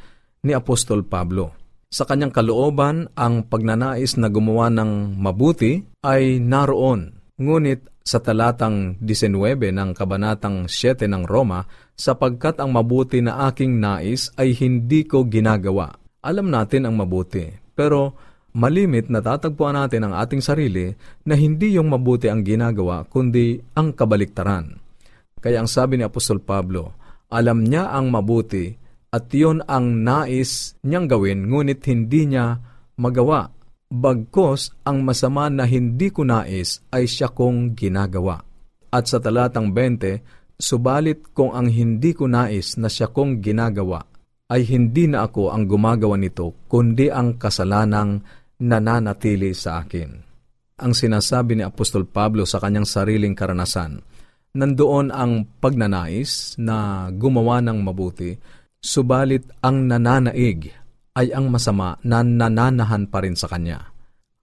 ni 0.44 0.52
Apostol 0.52 1.08
Pablo. 1.08 1.56
Sa 1.88 2.04
kanyang 2.04 2.36
kalooban, 2.36 3.08
ang 3.16 3.48
pagnanais 3.48 4.20
na 4.20 4.28
gumawa 4.28 4.68
ng 4.68 5.16
mabuti 5.16 5.80
ay 6.04 6.44
naroon. 6.44 7.16
Ngunit 7.40 8.04
sa 8.04 8.20
talatang 8.20 9.00
19 9.00 9.72
ng 9.72 9.90
Kabanatang 9.96 10.68
7 10.68 11.08
ng 11.08 11.24
Roma, 11.24 11.64
sapagkat 11.98 12.62
ang 12.62 12.70
mabuti 12.70 13.18
na 13.18 13.50
aking 13.50 13.82
nais 13.82 14.30
ay 14.38 14.54
hindi 14.54 15.02
ko 15.02 15.26
ginagawa. 15.26 15.98
Alam 16.22 16.54
natin 16.54 16.86
ang 16.86 16.94
mabuti, 16.94 17.50
pero 17.74 18.14
malimit 18.54 19.10
na 19.10 19.18
tatagpuan 19.18 19.74
natin 19.74 20.06
ang 20.06 20.14
ating 20.14 20.38
sarili 20.38 20.94
na 21.26 21.34
hindi 21.34 21.74
yung 21.74 21.90
mabuti 21.90 22.30
ang 22.30 22.46
ginagawa, 22.46 23.02
kundi 23.10 23.58
ang 23.74 23.90
kabaliktaran. 23.92 24.78
Kaya 25.42 25.58
ang 25.58 25.70
sabi 25.70 25.98
ni 25.98 26.06
Apostol 26.06 26.38
Pablo, 26.38 26.94
alam 27.28 27.66
niya 27.66 27.90
ang 27.90 28.14
mabuti 28.14 28.78
at 29.10 29.26
yon 29.34 29.66
ang 29.66 30.06
nais 30.06 30.78
niyang 30.86 31.10
gawin 31.10 31.50
ngunit 31.50 31.82
hindi 31.90 32.30
niya 32.30 32.60
magawa 32.94 33.58
Bagkos 33.88 34.84
ang 34.84 35.00
masama 35.00 35.48
na 35.48 35.64
hindi 35.64 36.12
ko 36.12 36.20
nais 36.20 36.84
ay 36.92 37.08
siya 37.08 37.32
kong 37.32 37.72
ginagawa. 37.72 38.36
At 38.92 39.08
sa 39.08 39.16
talatang 39.16 39.72
20, 39.72 40.37
subalit 40.58 41.30
kung 41.30 41.54
ang 41.54 41.70
hindi 41.70 42.12
ko 42.12 42.26
nais 42.26 42.74
na 42.76 42.90
siya 42.90 43.08
kong 43.08 43.38
ginagawa, 43.38 44.02
ay 44.50 44.66
hindi 44.66 45.06
na 45.06 45.24
ako 45.28 45.54
ang 45.54 45.70
gumagawa 45.70 46.18
nito, 46.18 46.66
kundi 46.66 47.08
ang 47.08 47.38
kasalanang 47.38 48.20
nananatili 48.58 49.54
sa 49.54 49.86
akin. 49.86 50.10
Ang 50.78 50.92
sinasabi 50.94 51.58
ni 51.58 51.62
Apostol 51.62 52.06
Pablo 52.06 52.42
sa 52.46 52.58
kanyang 52.58 52.86
sariling 52.86 53.34
karanasan, 53.38 54.02
nandoon 54.56 55.14
ang 55.14 55.46
pagnanais 55.62 56.56
na 56.58 57.08
gumawa 57.12 57.62
ng 57.62 57.78
mabuti, 57.82 58.34
subalit 58.82 59.46
ang 59.62 59.86
nananaig 59.86 60.70
ay 61.18 61.34
ang 61.34 61.50
masama 61.50 61.98
na 62.06 62.22
nananahan 62.22 63.10
pa 63.10 63.22
rin 63.22 63.34
sa 63.34 63.50
kanya. 63.50 63.90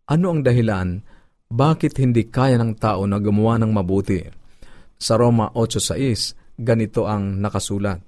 Ano 0.06 0.36
ang 0.36 0.44
dahilan? 0.46 1.02
Bakit 1.50 1.98
hindi 2.04 2.28
kaya 2.28 2.60
ng 2.60 2.78
tao 2.78 3.08
na 3.08 3.18
gumawa 3.18 3.58
ng 3.58 3.72
mabuti? 3.72 4.45
Sa 4.96 5.20
Roma 5.20 5.52
8.6, 5.54 6.60
ganito 6.60 7.06
ang 7.06 7.40
nakasulat. 7.40 8.00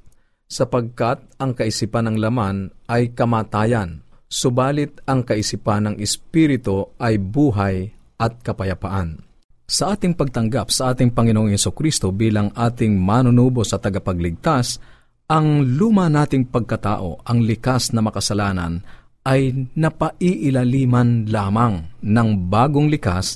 Sapagkat 0.47 1.37
ang 1.43 1.51
kaisipan 1.51 2.07
ng 2.07 2.17
laman 2.23 2.71
ay 2.87 3.11
kamatayan, 3.11 3.99
subalit 4.31 5.03
ang 5.03 5.27
kaisipan 5.27 5.91
ng 5.91 5.95
Espiritu 5.99 6.95
ay 6.95 7.19
buhay 7.19 7.91
at 8.15 8.39
kapayapaan. 8.39 9.27
Sa 9.67 9.91
ating 9.91 10.15
pagtanggap 10.15 10.71
sa 10.71 10.95
ating 10.95 11.11
Panginoong 11.11 11.51
Yeso 11.51 11.75
Kristo 11.75 12.15
bilang 12.15 12.55
ating 12.55 12.95
manunubo 12.95 13.67
sa 13.67 13.75
tagapagligtas, 13.75 14.79
ang 15.27 15.59
luma 15.75 16.07
nating 16.07 16.47
pagkatao, 16.47 17.27
ang 17.27 17.43
likas 17.43 17.91
na 17.91 17.99
makasalanan, 17.99 18.79
ay 19.27 19.67
napaiilaliman 19.75 21.27
lamang 21.27 21.83
ng 21.99 22.29
bagong 22.47 22.87
likas, 22.87 23.35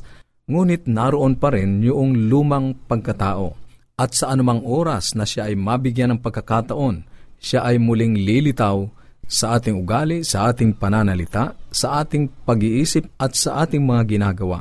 ngunit 0.52 0.92
naroon 0.92 1.40
pa 1.40 1.56
rin 1.56 1.80
yung 1.80 2.28
lumang 2.28 2.76
pagkatao. 2.92 3.56
At 3.96 4.12
sa 4.12 4.36
anumang 4.36 4.68
oras 4.68 5.16
na 5.16 5.24
siya 5.24 5.48
ay 5.48 5.56
mabigyan 5.56 6.12
ng 6.18 6.20
pagkakataon, 6.20 7.08
siya 7.40 7.64
ay 7.64 7.80
muling 7.80 8.20
lilitaw 8.20 8.92
sa 9.24 9.56
ating 9.56 9.80
ugali, 9.80 10.28
sa 10.28 10.52
ating 10.52 10.76
pananalita, 10.76 11.56
sa 11.72 12.04
ating 12.04 12.44
pag-iisip 12.44 13.08
at 13.16 13.32
sa 13.40 13.64
ating 13.64 13.80
mga 13.80 14.20
ginagawa. 14.20 14.60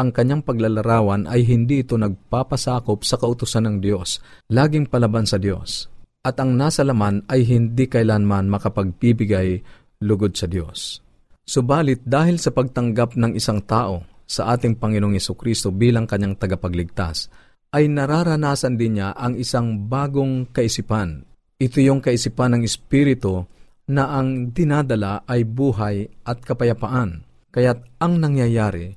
Ang 0.00 0.16
kanyang 0.16 0.40
paglalarawan 0.40 1.28
ay 1.28 1.44
hindi 1.44 1.84
ito 1.84 2.00
nagpapasakop 2.00 3.04
sa 3.04 3.20
kautusan 3.20 3.68
ng 3.68 3.76
Diyos, 3.84 4.24
laging 4.48 4.88
palaban 4.88 5.28
sa 5.28 5.36
Diyos 5.36 5.90
at 6.20 6.36
ang 6.36 6.56
nasa 6.56 6.84
laman 6.84 7.24
ay 7.32 7.48
hindi 7.48 7.88
kailanman 7.88 8.52
makapagbibigay 8.52 9.64
lugod 10.04 10.36
sa 10.36 10.44
Diyos. 10.44 11.00
Subalit 11.48 12.04
dahil 12.04 12.36
sa 12.36 12.52
pagtanggap 12.52 13.16
ng 13.16 13.32
isang 13.34 13.64
tao 13.64 14.04
sa 14.30 14.54
ating 14.54 14.78
Panginoong 14.78 15.18
Kristo 15.34 15.74
bilang 15.74 16.06
kanyang 16.06 16.38
tagapagligtas, 16.38 17.26
ay 17.74 17.90
nararanasan 17.90 18.78
din 18.78 19.02
niya 19.02 19.10
ang 19.18 19.34
isang 19.34 19.90
bagong 19.90 20.54
kaisipan. 20.54 21.26
Ito 21.58 21.82
yung 21.82 21.98
kaisipan 21.98 22.54
ng 22.54 22.62
Espiritu 22.62 23.42
na 23.90 24.14
ang 24.14 24.54
dinadala 24.54 25.26
ay 25.26 25.42
buhay 25.42 26.06
at 26.22 26.46
kapayapaan. 26.46 27.26
Kaya't 27.50 27.98
ang 27.98 28.22
nangyayari, 28.22 28.94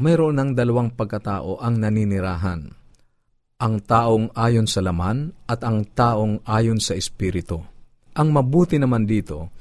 mayroon 0.00 0.40
ng 0.40 0.50
dalawang 0.56 0.96
pagkatao 0.96 1.60
ang 1.60 1.76
naninirahan 1.76 2.80
ang 3.60 3.84
taong 3.84 4.32
ayon 4.32 4.64
sa 4.64 4.80
laman 4.80 5.36
at 5.44 5.60
ang 5.60 5.84
taong 5.92 6.40
ayon 6.48 6.80
sa 6.80 6.96
espiritu. 6.96 7.60
Ang 8.16 8.32
mabuti 8.32 8.80
naman 8.80 9.04
dito 9.04 9.52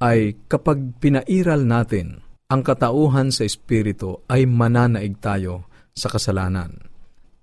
ay 0.00 0.48
kapag 0.48 0.96
pinairal 0.96 1.68
natin 1.68 2.25
ang 2.46 2.60
katauhan 2.62 3.34
sa 3.34 3.42
espiritu 3.42 4.22
ay 4.30 4.46
mananaig 4.46 5.18
tayo 5.18 5.66
sa 5.96 6.06
kasalanan. 6.10 6.74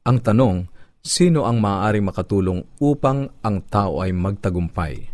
Ang 0.04 0.18
tanong, 0.24 0.58
sino 1.04 1.48
ang 1.48 1.60
maaaring 1.60 2.08
makatulong 2.08 2.64
upang 2.80 3.28
ang 3.44 3.64
tao 3.68 4.00
ay 4.04 4.16
magtagumpay? 4.16 5.12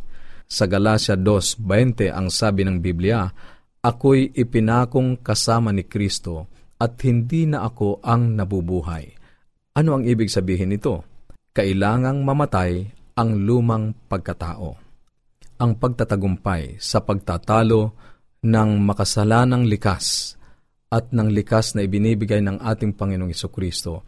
Sa 0.49 0.65
Galacia 0.65 1.13
2.20 1.13 2.10
ang 2.10 2.28
sabi 2.34 2.65
ng 2.65 2.82
Biblia, 2.82 3.30
Ako'y 3.80 4.36
ipinakong 4.36 5.21
kasama 5.23 5.71
ni 5.71 5.88
Kristo 5.88 6.49
at 6.82 6.99
hindi 7.06 7.47
na 7.47 7.63
ako 7.63 8.04
ang 8.04 8.36
nabubuhay 8.36 9.19
ano 9.80 9.95
ang 9.95 10.04
ibig 10.04 10.28
sabihin 10.28 10.75
nito? 10.75 11.08
Kailangang 11.56 12.28
mamatay 12.28 12.84
ang 13.15 13.47
lumang 13.47 13.95
pagkatao. 14.12 14.75
Ang 15.56 15.71
pagtatagumpay 15.80 16.75
sa 16.84 16.99
pagtatalo 16.99 17.95
ng 18.43 18.69
makasalanang 18.84 19.67
likas 19.67 20.36
at 20.89 21.12
ng 21.12 21.30
likas 21.30 21.78
na 21.78 21.86
ibinibigay 21.86 22.41
ng 22.41 22.63
ating 22.63 22.95
Panginoong 22.95 23.30
Heso 23.30 23.52
Kristo 23.52 24.08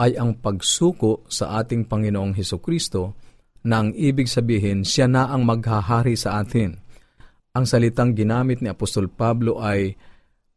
ay 0.00 0.16
ang 0.16 0.38
pagsuko 0.38 1.26
sa 1.28 1.60
ating 1.62 1.86
Panginoong 1.86 2.34
Heso 2.34 2.58
Kristo 2.58 3.14
na 3.62 3.84
ang 3.84 3.94
ibig 3.94 4.26
sabihin 4.26 4.82
siya 4.82 5.06
na 5.06 5.30
ang 5.30 5.46
maghahari 5.46 6.18
sa 6.18 6.42
atin. 6.42 6.74
Ang 7.52 7.64
salitang 7.68 8.16
ginamit 8.16 8.58
ni 8.58 8.72
Apostol 8.72 9.06
Pablo 9.12 9.62
ay 9.62 9.94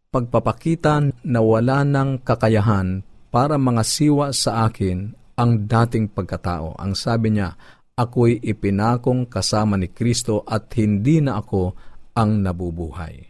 pagpapakita 0.10 1.28
na 1.28 1.40
wala 1.44 1.84
ng 1.84 2.24
kakayahan 2.24 3.04
para 3.30 3.60
mga 3.60 3.84
siwa 3.84 4.32
sa 4.32 4.66
akin 4.66 5.12
ang 5.36 5.68
dating 5.68 6.08
pagkatao. 6.16 6.80
Ang 6.80 6.96
sabi 6.96 7.36
niya, 7.36 7.52
ako'y 8.00 8.40
ipinakong 8.40 9.28
kasama 9.28 9.76
ni 9.76 9.92
Kristo 9.92 10.48
at 10.48 10.72
hindi 10.80 11.20
na 11.20 11.44
ako 11.44 11.76
ang 12.16 12.42
nabubuhay. 12.42 13.28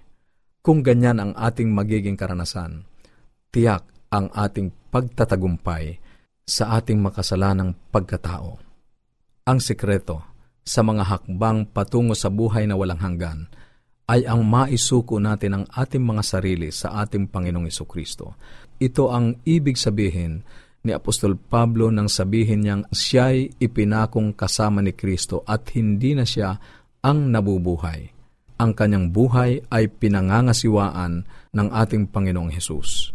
Kung 0.61 0.85
ganyan 0.85 1.17
ang 1.17 1.33
ating 1.33 1.73
magiging 1.73 2.17
karanasan, 2.17 2.85
tiyak 3.49 3.85
ang 4.13 4.29
ating 4.31 4.69
pagtatagumpay 4.93 5.97
sa 6.45 6.77
ating 6.77 7.01
makasalanang 7.01 7.73
pagkatao. 7.89 8.61
Ang 9.45 9.59
sekreto 9.61 10.21
sa 10.65 10.81
mga 10.81 11.05
hakbang 11.05 11.69
patungo 11.69 12.17
sa 12.17 12.29
buhay 12.29 12.65
na 12.65 12.77
walang 12.77 13.01
hanggan 13.01 13.49
ay 14.05 14.25
ang 14.29 14.45
maisuko 14.45 15.17
natin 15.17 15.61
ang 15.61 15.65
ating 15.73 16.01
mga 16.01 16.21
sarili 16.21 16.69
sa 16.69 17.01
ating 17.01 17.29
Panginoong 17.29 17.69
Kristo. 17.89 18.37
Ito 18.77 19.09
ang 19.09 19.41
ibig 19.45 19.81
sabihin 19.81 20.45
ni 20.85 20.93
Apostol 20.93 21.37
Pablo 21.37 21.89
nang 21.89 22.05
sabihin 22.05 22.61
niyang 22.61 22.83
siya'y 22.93 23.57
ipinakong 23.57 24.37
kasama 24.37 24.85
ni 24.85 24.93
Kristo 24.93 25.41
at 25.41 25.73
hindi 25.73 26.13
na 26.13 26.21
siya 26.21 26.53
ang 27.01 27.33
nabubuhay. 27.33 28.14
Ang 28.55 28.71
kanyang 28.71 29.11
buhay 29.11 29.67
ay 29.67 29.91
pinangangasiwaan 29.91 31.27
ng 31.51 31.67
ating 31.75 32.07
Panginoong 32.07 32.55
Hesus. 32.55 33.11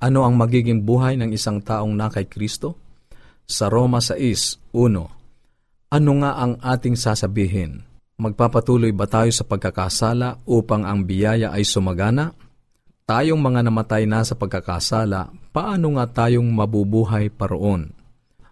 Ano 0.00 0.28
ang 0.28 0.36
magiging 0.36 0.84
buhay 0.84 1.16
ng 1.16 1.32
isang 1.32 1.64
taong 1.64 1.96
na 1.96 2.12
kay 2.12 2.28
Kristo? 2.28 2.76
Sa 3.48 3.72
Roma 3.72 4.04
6.1 4.04 4.76
Ano 5.92 6.12
nga 6.20 6.30
ang 6.36 6.60
ating 6.60 7.00
sasabihin? 7.00 7.80
Magpapatuloy 8.20 8.92
ba 8.92 9.08
tayo 9.08 9.32
sa 9.32 9.48
pagkakasala 9.48 10.44
upang 10.44 10.84
ang 10.84 11.08
biyaya 11.08 11.56
ay 11.56 11.64
sumagana? 11.64 12.36
Tayong 13.08 13.40
mga 13.40 13.64
namatay 13.64 14.04
na 14.04 14.20
sa 14.20 14.36
pagkakasala, 14.36 15.32
paano 15.56 15.96
nga 15.96 16.28
tayong 16.28 16.44
mabubuhay 16.44 17.32
paroon? 17.32 17.96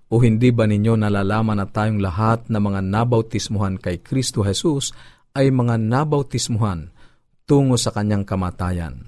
O 0.08 0.24
hindi 0.24 0.48
ba 0.48 0.64
ninyo 0.64 0.96
nalalaman 0.96 1.60
na 1.60 1.68
tayong 1.68 2.00
lahat 2.00 2.48
na 2.48 2.56
mga 2.56 2.80
nabautismuhan 2.80 3.76
kay 3.76 4.00
Kristo 4.00 4.40
Jesus 4.40 4.96
ay 5.38 5.54
mga 5.54 5.78
nabautismuhan 5.78 6.90
tungo 7.46 7.78
sa 7.78 7.94
kanyang 7.94 8.26
kamatayan? 8.26 9.06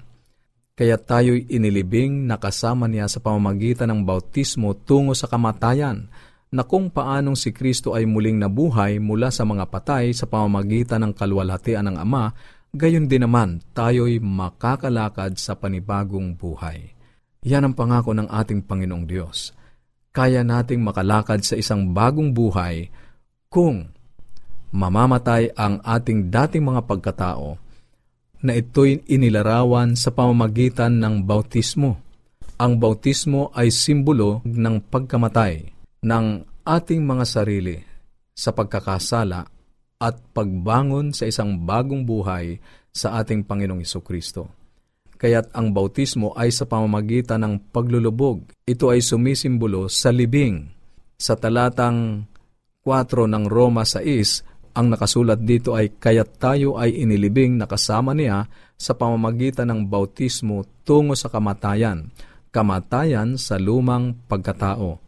Kaya 0.78 0.96
tayo'y 0.96 1.50
inilibing 1.50 2.30
na 2.30 2.38
kasama 2.38 2.86
niya 2.86 3.10
sa 3.10 3.18
pamamagitan 3.18 3.90
ng 3.90 4.00
bautismo 4.06 4.72
tungo 4.72 5.12
sa 5.12 5.26
kamatayan, 5.26 6.06
na 6.50 6.66
kung 6.66 6.90
paanong 6.90 7.38
si 7.38 7.54
Kristo 7.54 7.94
ay 7.94 8.08
muling 8.10 8.40
nabuhay 8.40 8.98
mula 8.98 9.30
sa 9.30 9.46
mga 9.46 9.70
patay 9.70 10.10
sa 10.10 10.26
pamamagitan 10.26 11.04
ng 11.06 11.12
kalwalhatian 11.14 11.86
ng 11.86 11.96
Ama, 12.00 12.34
gayon 12.74 13.06
din 13.06 13.22
naman 13.22 13.62
tayo'y 13.70 14.18
makakalakad 14.18 15.38
sa 15.38 15.54
panibagong 15.54 16.34
buhay. 16.34 16.90
Yan 17.46 17.70
ang 17.70 17.74
pangako 17.78 18.12
ng 18.16 18.28
ating 18.28 18.66
Panginoong 18.66 19.06
Diyos. 19.06 19.54
Kaya 20.10 20.42
nating 20.42 20.82
makalakad 20.82 21.46
sa 21.46 21.54
isang 21.54 21.94
bagong 21.94 22.34
buhay 22.34 22.90
kung 23.46 23.94
mamamatay 24.70 25.50
ang 25.58 25.82
ating 25.82 26.30
dating 26.30 26.66
mga 26.66 26.86
pagkatao 26.86 27.58
na 28.40 28.56
ito'y 28.56 29.04
inilarawan 29.10 29.98
sa 29.98 30.14
pamamagitan 30.14 30.96
ng 30.96 31.26
bautismo. 31.26 32.00
Ang 32.56 32.80
bautismo 32.80 33.52
ay 33.52 33.68
simbolo 33.68 34.40
ng 34.46 34.80
pagkamatay 34.88 35.68
ng 36.06 36.26
ating 36.64 37.02
mga 37.04 37.24
sarili 37.28 37.76
sa 38.32 38.56
pagkakasala 38.56 39.44
at 40.00 40.16
pagbangon 40.32 41.12
sa 41.12 41.28
isang 41.28 41.60
bagong 41.60 42.08
buhay 42.08 42.56
sa 42.88 43.20
ating 43.20 43.44
Panginoong 43.44 43.84
Kristo. 44.00 44.48
Kaya't 45.20 45.52
ang 45.52 45.76
bautismo 45.76 46.32
ay 46.32 46.48
sa 46.48 46.64
pamamagitan 46.64 47.44
ng 47.44 47.54
paglulubog. 47.68 48.56
Ito 48.64 48.88
ay 48.88 49.04
sumisimbolo 49.04 49.92
sa 49.92 50.08
libing. 50.08 50.72
Sa 51.20 51.36
talatang 51.36 52.24
4 52.80 53.28
ng 53.28 53.44
Roma 53.44 53.84
6, 53.84 54.49
ang 54.74 54.92
nakasulat 54.92 55.42
dito 55.42 55.74
ay 55.74 55.94
kaya't 55.98 56.38
tayo 56.38 56.78
ay 56.78 56.94
inilibing 57.02 57.58
na 57.58 57.66
kasama 57.66 58.14
niya 58.14 58.46
sa 58.78 58.92
pamamagitan 58.96 59.68
ng 59.70 59.80
bautismo 59.86 60.64
tungo 60.86 61.14
sa 61.14 61.28
kamatayan, 61.28 62.08
kamatayan 62.54 63.36
sa 63.36 63.60
lumang 63.60 64.16
pagkatao 64.26 64.98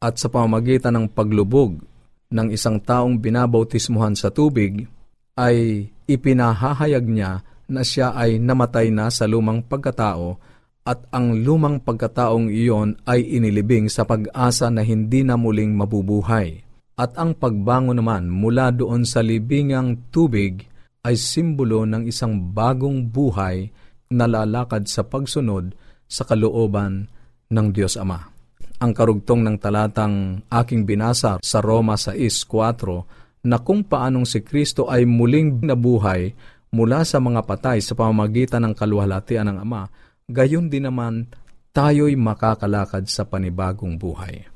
at 0.00 0.16
sa 0.16 0.32
pamamagitan 0.32 0.96
ng 0.96 1.06
paglubog 1.12 1.84
ng 2.32 2.48
isang 2.48 2.80
taong 2.80 3.20
binabautismuhan 3.20 4.16
sa 4.16 4.32
tubig, 4.32 4.88
ay 5.36 5.88
ipinahahayag 6.08 7.04
niya 7.04 7.44
na 7.70 7.82
siya 7.84 8.16
ay 8.16 8.40
namatay 8.40 8.88
na 8.90 9.12
sa 9.12 9.28
lumang 9.28 9.62
pagkatao 9.62 10.40
at 10.82 11.06
ang 11.12 11.36
lumang 11.36 11.78
pagkataong 11.84 12.48
iyon 12.50 12.96
ay 13.04 13.22
inilibing 13.22 13.86
sa 13.92 14.08
pag-asa 14.08 14.72
na 14.72 14.80
hindi 14.80 15.22
na 15.22 15.36
muling 15.36 15.76
mabubuhay. 15.76 16.69
At 17.00 17.16
ang 17.16 17.32
pagbango 17.32 17.96
naman 17.96 18.28
mula 18.28 18.68
doon 18.68 19.08
sa 19.08 19.24
libingang 19.24 20.12
tubig 20.12 20.68
ay 21.00 21.16
simbolo 21.16 21.88
ng 21.88 22.04
isang 22.04 22.52
bagong 22.52 23.08
buhay 23.08 23.72
na 24.12 24.28
lalakad 24.28 24.84
sa 24.84 25.00
pagsunod 25.08 25.72
sa 26.04 26.28
kalooban 26.28 27.08
ng 27.48 27.66
Diyos 27.72 27.96
Ama 27.96 28.40
ang 28.80 28.96
karugtong 28.96 29.44
ng 29.44 29.56
talatang 29.60 30.40
aking 30.48 30.88
binasa 30.88 31.36
sa 31.44 31.58
Roma 31.60 32.00
6.4 32.00 33.44
na 33.44 33.60
kung 33.60 33.84
paanong 33.84 34.24
si 34.24 34.40
Kristo 34.40 34.88
ay 34.88 35.04
muling 35.04 35.60
nabuhay 35.60 36.32
mula 36.72 37.04
sa 37.04 37.20
mga 37.20 37.44
patay 37.44 37.84
sa 37.84 37.92
pamamagitan 37.92 38.64
ng 38.64 38.72
kaluhalatian 38.72 39.52
ng 39.52 39.58
Ama, 39.60 39.84
gayon 40.32 40.72
din 40.72 40.88
naman 40.88 41.28
tayo'y 41.76 42.16
makakalakad 42.16 43.04
sa 43.04 43.28
panibagong 43.28 44.00
buhay. 44.00 44.48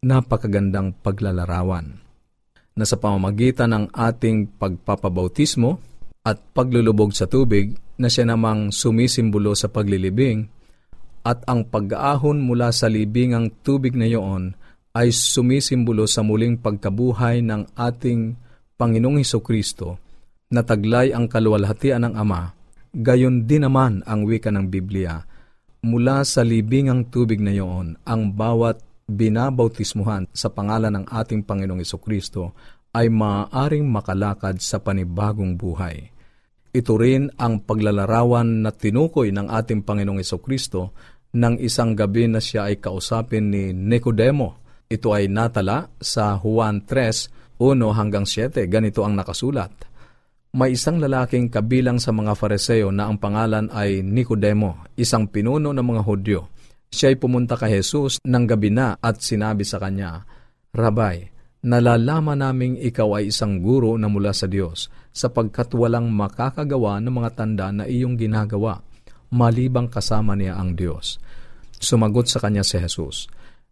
Napakagandang 0.00 0.96
paglalarawan 1.04 2.00
na 2.72 2.84
sa 2.88 2.96
pamamagitan 2.96 3.68
ng 3.68 3.84
ating 3.92 4.48
pagpapabautismo 4.56 5.76
at 6.24 6.40
paglulubog 6.56 7.12
sa 7.12 7.28
tubig 7.28 7.76
na 8.00 8.08
siya 8.08 8.24
namang 8.24 8.72
sumisimbolo 8.72 9.52
sa 9.52 9.68
paglilibing, 9.68 10.48
at 11.20 11.44
ang 11.44 11.68
pag-aahon 11.68 12.40
mula 12.40 12.72
sa 12.72 12.88
libingang 12.88 13.52
tubig 13.60 13.92
na 13.92 14.08
iyon 14.08 14.56
ay 14.96 15.12
sumisimbolo 15.12 16.08
sa 16.08 16.24
muling 16.24 16.56
pagkabuhay 16.56 17.44
ng 17.44 17.68
ating 17.76 18.40
Panginoong 18.80 19.20
Heso 19.20 19.44
Kristo 19.44 20.00
na 20.48 20.64
taglay 20.64 21.12
ang 21.12 21.28
kaluwalhatian 21.28 22.08
ng 22.08 22.16
Ama, 22.16 22.56
gayon 22.96 23.44
din 23.44 23.68
naman 23.68 24.00
ang 24.08 24.24
wika 24.24 24.48
ng 24.48 24.64
Biblia. 24.64 25.20
Mula 25.84 26.24
sa 26.24 26.40
libingang 26.40 27.12
tubig 27.12 27.36
na 27.44 27.52
iyon, 27.52 28.00
ang 28.08 28.32
bawat 28.32 28.80
binabautismuhan 29.10 30.30
sa 30.30 30.48
pangalan 30.54 31.02
ng 31.02 31.04
ating 31.10 31.42
Panginoong 31.42 31.82
Kristo 31.98 32.54
ay 32.94 33.10
maaaring 33.10 33.86
makalakad 33.86 34.62
sa 34.62 34.78
panibagong 34.78 35.58
buhay. 35.58 36.10
Ito 36.70 36.94
rin 36.94 37.34
ang 37.34 37.66
paglalarawan 37.66 38.62
na 38.62 38.70
tinukoy 38.70 39.34
ng 39.34 39.50
ating 39.50 39.82
Panginoong 39.82 40.22
Kristo 40.22 40.94
nang 41.34 41.58
isang 41.58 41.94
gabi 41.94 42.26
na 42.30 42.38
siya 42.38 42.70
ay 42.70 42.78
kausapin 42.78 43.50
ni 43.50 43.74
Nicodemo. 43.74 44.62
Ito 44.90 45.14
ay 45.14 45.30
natala 45.30 45.90
sa 45.98 46.38
Juan 46.38 46.82
3, 46.86 47.58
1 47.58 47.98
hanggang 47.98 48.26
7. 48.26 48.66
Ganito 48.66 49.06
ang 49.06 49.14
nakasulat. 49.14 49.70
May 50.50 50.74
isang 50.74 50.98
lalaking 50.98 51.46
kabilang 51.46 52.02
sa 52.02 52.10
mga 52.10 52.34
fariseo 52.34 52.90
na 52.90 53.06
ang 53.06 53.22
pangalan 53.22 53.70
ay 53.70 54.02
Nicodemo, 54.02 54.82
isang 54.98 55.30
pinuno 55.30 55.70
ng 55.70 55.86
mga 55.86 56.02
Hudyo. 56.02 56.40
Siya 56.90 57.14
ay 57.14 57.16
pumunta 57.22 57.54
kay 57.54 57.78
Jesus 57.78 58.18
ng 58.26 58.44
gabi 58.50 58.74
na 58.74 58.98
at 58.98 59.22
sinabi 59.22 59.62
sa 59.62 59.78
kanya, 59.78 60.26
Rabay, 60.74 61.30
nalalaman 61.62 62.42
naming 62.42 62.82
ikaw 62.82 63.22
ay 63.22 63.30
isang 63.30 63.62
guro 63.62 63.94
na 63.94 64.10
mula 64.10 64.34
sa 64.34 64.50
Diyos, 64.50 64.90
sapagkat 65.14 65.70
walang 65.78 66.10
makakagawa 66.10 66.98
ng 66.98 67.14
mga 67.14 67.30
tanda 67.38 67.70
na 67.70 67.84
iyong 67.86 68.18
ginagawa, 68.18 68.82
malibang 69.30 69.86
kasama 69.86 70.34
niya 70.34 70.58
ang 70.58 70.74
Diyos. 70.74 71.22
Sumagot 71.78 72.26
sa 72.26 72.42
kanya 72.42 72.66
si 72.66 72.76
Jesus, 72.76 73.30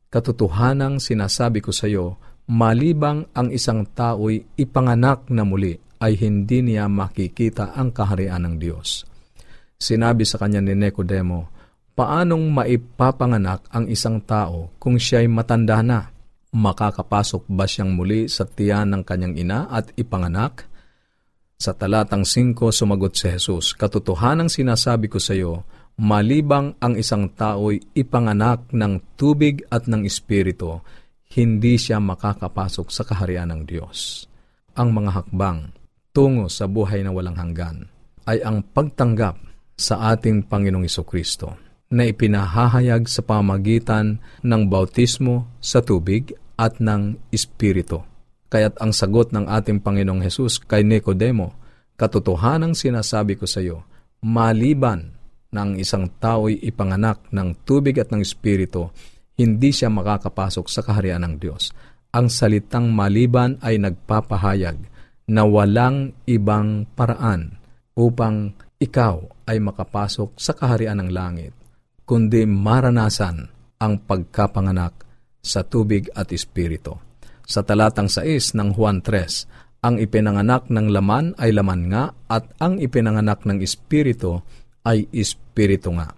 Katotohanang 0.08 1.02
sinasabi 1.02 1.60
ko 1.60 1.68
sa 1.68 1.84
iyo, 1.84 2.16
malibang 2.48 3.28
ang 3.36 3.52
isang 3.52 3.84
tao'y 3.84 4.56
ipanganak 4.56 5.28
na 5.28 5.44
muli, 5.44 5.76
ay 5.98 6.14
hindi 6.16 6.62
niya 6.62 6.86
makikita 6.86 7.74
ang 7.74 7.90
kaharian 7.90 8.46
ng 8.46 8.56
Diyos. 8.62 9.02
Sinabi 9.76 10.22
sa 10.22 10.38
kanya 10.38 10.62
ni 10.62 10.72
Nicodemo, 10.78 11.57
Paanong 11.98 12.46
maipapanganak 12.54 13.66
ang 13.74 13.90
isang 13.90 14.22
tao 14.22 14.70
kung 14.78 15.02
siya'y 15.02 15.26
matanda 15.26 15.82
na? 15.82 16.14
makakapasok 16.48 17.44
ba 17.50 17.68
siyang 17.68 17.92
muli 17.92 18.30
sa 18.30 18.48
tiyan 18.48 18.88
ng 18.94 19.02
kanyang 19.04 19.36
ina 19.36 19.68
at 19.68 19.92
ipanganak? 20.00 20.64
Sa 21.58 21.74
talatang 21.74 22.22
5 22.22 22.54
sumagot 22.70 23.18
si 23.18 23.26
Jesus, 23.26 23.74
Katotohanang 23.74 24.46
sinasabi 24.46 25.10
ko 25.10 25.18
sa 25.18 25.34
iyo, 25.34 25.66
malibang 25.98 26.78
ang 26.78 26.94
isang 26.94 27.34
tao'y 27.34 27.82
ipanganak 27.98 28.70
ng 28.70 29.18
tubig 29.18 29.66
at 29.66 29.90
ng 29.90 30.06
espiritu, 30.06 30.78
hindi 31.34 31.74
siya 31.76 31.98
makakapasok 31.98 32.86
sa 32.88 33.02
kaharian 33.02 33.50
ng 33.50 33.62
Diyos. 33.66 34.24
Ang 34.78 34.94
mga 34.94 35.10
hakbang 35.18 35.74
tungo 36.14 36.46
sa 36.46 36.70
buhay 36.70 37.02
na 37.02 37.10
walang 37.10 37.34
hanggan 37.34 37.90
ay 38.30 38.38
ang 38.46 38.62
pagtanggap 38.62 39.34
sa 39.74 40.14
ating 40.14 40.46
Panginoong 40.46 40.86
Kristo 41.02 41.67
na 41.88 42.04
ipinahahayag 42.04 43.08
sa 43.08 43.24
pamagitan 43.24 44.20
ng 44.44 44.62
bautismo 44.68 45.48
sa 45.56 45.80
tubig 45.80 46.36
at 46.60 46.76
ng 46.84 47.16
Espiritu. 47.32 48.04
Kaya't 48.48 48.80
ang 48.80 48.92
sagot 48.92 49.32
ng 49.32 49.48
ating 49.48 49.80
Panginoong 49.80 50.24
Hesus 50.24 50.60
kay 50.64 50.84
Nicodemo, 50.84 51.56
katotohanang 51.96 52.76
sinasabi 52.76 53.40
ko 53.40 53.48
sa 53.48 53.64
iyo, 53.64 53.84
maliban 54.24 55.16
ng 55.48 55.80
isang 55.80 56.12
tao'y 56.20 56.60
ipanganak 56.60 57.24
ng 57.32 57.64
tubig 57.64 57.96
at 57.96 58.12
ng 58.12 58.20
Espiritu, 58.20 58.92
hindi 59.40 59.72
siya 59.72 59.88
makakapasok 59.88 60.66
sa 60.68 60.84
kaharian 60.84 61.24
ng 61.24 61.34
Diyos. 61.40 61.72
Ang 62.12 62.28
salitang 62.28 62.92
maliban 62.92 63.56
ay 63.64 63.80
nagpapahayag 63.80 64.76
na 65.28 65.44
walang 65.44 66.16
ibang 66.24 66.88
paraan 66.96 67.60
upang 67.96 68.56
ikaw 68.80 69.20
ay 69.44 69.60
makapasok 69.60 70.36
sa 70.36 70.56
kaharian 70.56 71.00
ng 71.04 71.10
langit 71.12 71.52
kundi 72.08 72.48
maranasan 72.48 73.52
ang 73.76 74.00
pagkapanganak 74.08 75.04
sa 75.44 75.60
tubig 75.60 76.08
at 76.16 76.32
espiritu. 76.32 76.96
Sa 77.44 77.60
talatang 77.60 78.08
6 78.08 78.56
ng 78.56 78.72
Juan 78.72 79.04
3, 79.04 79.84
ang 79.84 80.00
ipinanganak 80.00 80.72
ng 80.72 80.88
laman 80.88 81.36
ay 81.36 81.52
laman 81.52 81.92
nga 81.92 82.16
at 82.32 82.48
ang 82.64 82.80
ipinanganak 82.80 83.44
ng 83.44 83.60
espiritu 83.60 84.40
ay 84.88 85.04
espiritu 85.12 85.92
nga. 85.94 86.08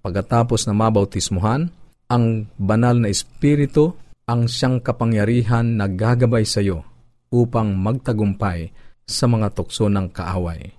Pagkatapos 0.00 0.70
na 0.70 0.74
mabautismuhan, 0.78 1.68
ang 2.08 2.24
banal 2.54 3.02
na 3.02 3.10
espiritu 3.10 3.98
ang 4.24 4.48
siyang 4.48 4.80
kapangyarihan 4.80 5.66
na 5.76 5.90
gagabay 5.90 6.46
sa 6.48 6.62
iyo 6.64 6.86
upang 7.28 7.74
magtagumpay 7.76 8.72
sa 9.04 9.28
mga 9.28 9.52
tukso 9.52 9.90
ng 9.90 10.08
kaaway. 10.14 10.72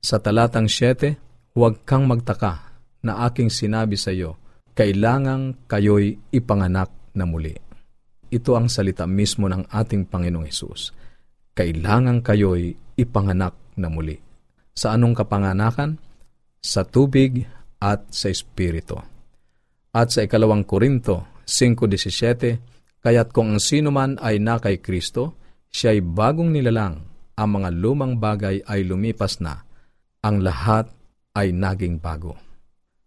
Sa 0.00 0.16
talatang 0.22 0.70
7, 0.70 1.52
huwag 1.52 1.84
kang 1.84 2.08
magtaka 2.08 2.65
na 3.06 3.24
aking 3.30 3.48
sinabi 3.48 3.94
sa 3.94 4.10
iyo, 4.10 4.34
kailangang 4.74 5.56
kayo'y 5.70 6.18
ipanganak 6.34 6.90
na 7.14 7.24
muli. 7.24 7.54
Ito 8.28 8.58
ang 8.58 8.66
salita 8.66 9.06
mismo 9.06 9.46
ng 9.46 9.70
ating 9.70 10.10
Panginoong 10.10 10.50
Hesus. 10.50 10.92
Kailangan 11.56 12.20
kayo'y 12.20 12.74
ipanganak 12.98 13.54
na 13.78 13.88
muli. 13.88 14.18
Sa 14.76 14.92
anong 14.92 15.16
kapanganakan? 15.16 15.96
Sa 16.60 16.84
tubig 16.84 17.46
at 17.80 18.10
sa 18.10 18.28
Espiritu. 18.28 18.98
At 19.96 20.12
sa 20.12 20.26
ikalawang 20.26 20.68
Korinto 20.68 21.40
5.17, 21.48 23.00
Kaya't 23.00 23.30
kung 23.30 23.54
ang 23.54 23.62
sino 23.62 23.94
man 23.94 24.18
ay 24.18 24.42
na 24.42 24.58
kay 24.58 24.82
Kristo, 24.82 25.38
siya 25.70 25.94
ay 25.94 26.02
bagong 26.02 26.50
nilalang, 26.50 27.06
ang 27.38 27.48
mga 27.54 27.70
lumang 27.70 28.18
bagay 28.18 28.66
ay 28.66 28.82
lumipas 28.82 29.38
na, 29.38 29.62
ang 30.26 30.42
lahat 30.42 30.90
ay 31.36 31.54
naging 31.54 32.02
bago. 32.02 32.45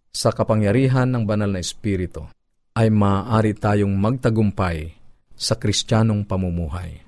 Sa 0.10 0.34
kapangyarihan 0.34 1.06
ng 1.06 1.24
banal 1.24 1.54
na 1.54 1.62
Espiritu, 1.62 2.26
ay 2.74 2.90
maaari 2.90 3.54
tayong 3.54 3.94
magtagumpay 3.94 4.94
sa 5.38 5.56
kristyanong 5.56 6.26
pamumuhay. 6.26 7.06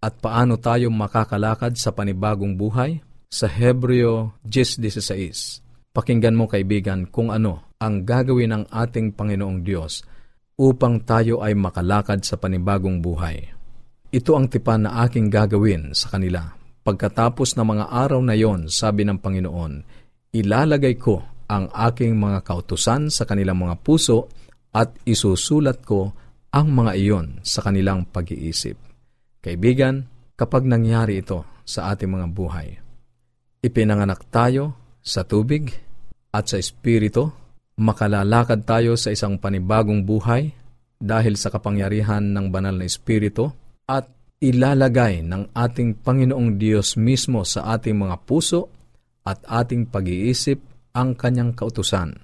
At 0.00 0.16
paano 0.22 0.56
tayo 0.56 0.88
makakalakad 0.88 1.76
sa 1.76 1.92
panibagong 1.92 2.56
buhay? 2.56 3.02
Sa 3.30 3.46
Hebreo 3.46 4.40
10.16, 4.42 5.94
pakinggan 5.94 6.34
mo 6.34 6.50
kaibigan 6.50 7.06
kung 7.06 7.30
ano 7.30 7.70
ang 7.78 8.02
gagawin 8.02 8.50
ng 8.52 8.64
ating 8.72 9.14
Panginoong 9.14 9.60
Diyos 9.62 10.02
upang 10.60 11.00
tayo 11.06 11.40
ay 11.40 11.54
makalakad 11.54 12.20
sa 12.26 12.36
panibagong 12.36 13.00
buhay. 13.00 13.48
Ito 14.10 14.34
ang 14.34 14.50
tipan 14.50 14.84
na 14.84 15.06
aking 15.06 15.30
gagawin 15.30 15.94
sa 15.94 16.10
kanila. 16.10 16.42
Pagkatapos 16.82 17.54
ng 17.54 17.66
mga 17.66 17.86
araw 17.92 18.20
na 18.24 18.34
yon, 18.34 18.66
sabi 18.66 19.06
ng 19.06 19.22
Panginoon, 19.22 19.72
ilalagay 20.34 20.98
ko 20.98 21.22
ang 21.50 21.66
aking 21.74 22.14
mga 22.14 22.46
kautusan 22.46 23.10
sa 23.10 23.26
kanilang 23.26 23.58
mga 23.58 23.82
puso 23.82 24.30
at 24.70 24.94
isusulat 25.02 25.82
ko 25.82 26.14
ang 26.54 26.70
mga 26.70 26.92
iyon 26.94 27.26
sa 27.42 27.66
kanilang 27.66 28.06
pag-iisip. 28.06 28.78
Kaibigan, 29.42 30.06
kapag 30.38 30.62
nangyari 30.62 31.18
ito 31.18 31.42
sa 31.66 31.90
ating 31.90 32.06
mga 32.06 32.26
buhay, 32.30 32.78
ipinanganak 33.66 34.30
tayo 34.30 34.78
sa 35.02 35.26
tubig 35.26 35.74
at 36.30 36.46
sa 36.46 36.62
espiritu 36.62 37.34
makalalakad 37.80 38.60
tayo 38.68 38.92
sa 39.00 39.08
isang 39.08 39.40
panibagong 39.40 40.04
buhay 40.04 40.52
dahil 41.00 41.40
sa 41.40 41.48
kapangyarihan 41.48 42.20
ng 42.20 42.52
banal 42.52 42.76
na 42.76 42.84
Espiritu 42.84 43.48
at 43.88 44.04
ilalagay 44.36 45.24
ng 45.24 45.56
ating 45.56 46.04
Panginoong 46.04 46.60
Diyos 46.60 47.00
mismo 47.00 47.40
sa 47.48 47.72
ating 47.72 47.96
mga 47.96 48.20
puso 48.28 48.68
at 49.24 49.40
ating 49.48 49.88
pag-iisip 49.88 50.60
ang 50.94 51.14
kanyang 51.14 51.54
kautusan. 51.54 52.18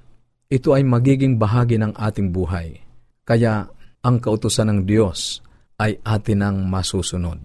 Ito 0.46 0.78
ay 0.78 0.86
magiging 0.86 1.38
bahagi 1.38 1.78
ng 1.78 1.94
ating 1.94 2.30
buhay. 2.30 2.78
Kaya 3.26 3.66
ang 4.02 4.16
kautusan 4.22 4.70
ng 4.70 4.80
Diyos 4.86 5.42
ay 5.82 5.98
atin 6.06 6.40
ang 6.46 6.56
masusunod. 6.70 7.42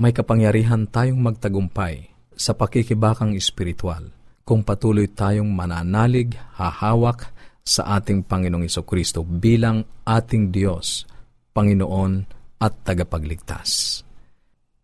May 0.00 0.10
kapangyarihan 0.10 0.88
tayong 0.88 1.20
magtagumpay 1.20 2.10
sa 2.34 2.56
pakikibakang 2.56 3.36
espiritual 3.36 4.10
kung 4.42 4.66
patuloy 4.66 5.08
tayong 5.08 5.48
mananalig, 5.48 6.36
hahawak 6.58 7.32
sa 7.64 7.96
ating 7.96 8.28
Panginoong 8.28 8.68
Kristo 8.84 9.24
bilang 9.24 10.04
ating 10.04 10.52
Diyos, 10.52 11.08
Panginoon 11.56 12.12
at 12.60 12.72
tagapagligtas. 12.84 14.00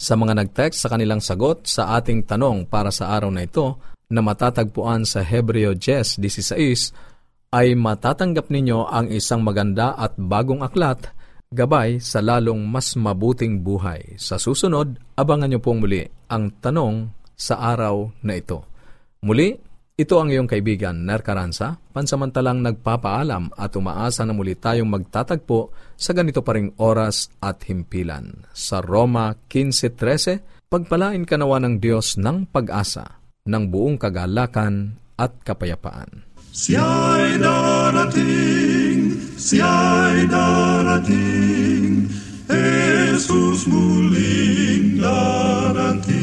Sa 0.00 0.16
mga 0.16 0.32
nag-text 0.32 0.80
sa 0.80 0.88
kanilang 0.88 1.20
sagot 1.20 1.68
sa 1.68 2.00
ating 2.00 2.24
tanong 2.24 2.64
para 2.64 2.88
sa 2.88 3.12
araw 3.12 3.28
na 3.28 3.44
ito 3.44 3.76
na 4.08 4.24
matatagpuan 4.24 5.04
sa 5.04 5.20
Hebreo 5.20 5.76
10.16 5.76 7.52
ay 7.52 7.76
matatanggap 7.76 8.48
ninyo 8.48 8.88
ang 8.88 9.12
isang 9.12 9.44
maganda 9.44 9.92
at 9.92 10.16
bagong 10.16 10.64
aklat 10.64 11.12
gabay 11.52 12.00
sa 12.00 12.24
lalong 12.24 12.64
mas 12.64 12.96
mabuting 12.96 13.60
buhay. 13.60 14.16
Sa 14.16 14.40
susunod, 14.40 14.96
abangan 15.20 15.52
niyo 15.52 15.60
pong 15.60 15.84
muli 15.84 16.08
ang 16.32 16.48
tanong 16.64 17.12
sa 17.36 17.60
araw 17.60 18.08
na 18.24 18.40
ito. 18.40 18.64
Muli, 19.20 19.52
ito 20.00 20.16
ang 20.16 20.32
iyong 20.32 20.48
kaibigan, 20.48 21.04
Ner 21.04 21.20
Caranza, 21.20 21.76
pansamantalang 21.92 22.64
nagpapaalam 22.64 23.52
at 23.52 23.76
umaasa 23.76 24.24
na 24.24 24.32
muli 24.32 24.56
tayong 24.56 24.88
magtatagpo 24.88 25.76
sa 25.92 26.16
ganito 26.16 26.40
pa 26.40 26.56
ring 26.56 26.72
oras 26.80 27.28
at 27.44 27.60
himpilan. 27.68 28.48
Sa 28.56 28.80
Roma 28.80 29.36
15.13, 29.52 30.72
pagpalain 30.72 31.28
kanawa 31.28 31.60
ng 31.60 31.76
Diyos 31.76 32.16
ng 32.16 32.48
pag-asa, 32.48 33.20
ng 33.44 33.64
buong 33.68 34.00
kagalakan 34.00 34.96
at 35.20 35.36
kapayapaan. 35.44 36.24
Siya'y 36.48 37.36
darating, 37.36 39.20
siya'y 39.36 40.24
darating, 40.32 42.08
Jesus 42.48 43.68
muling 43.68 44.96
darating. 44.96 46.19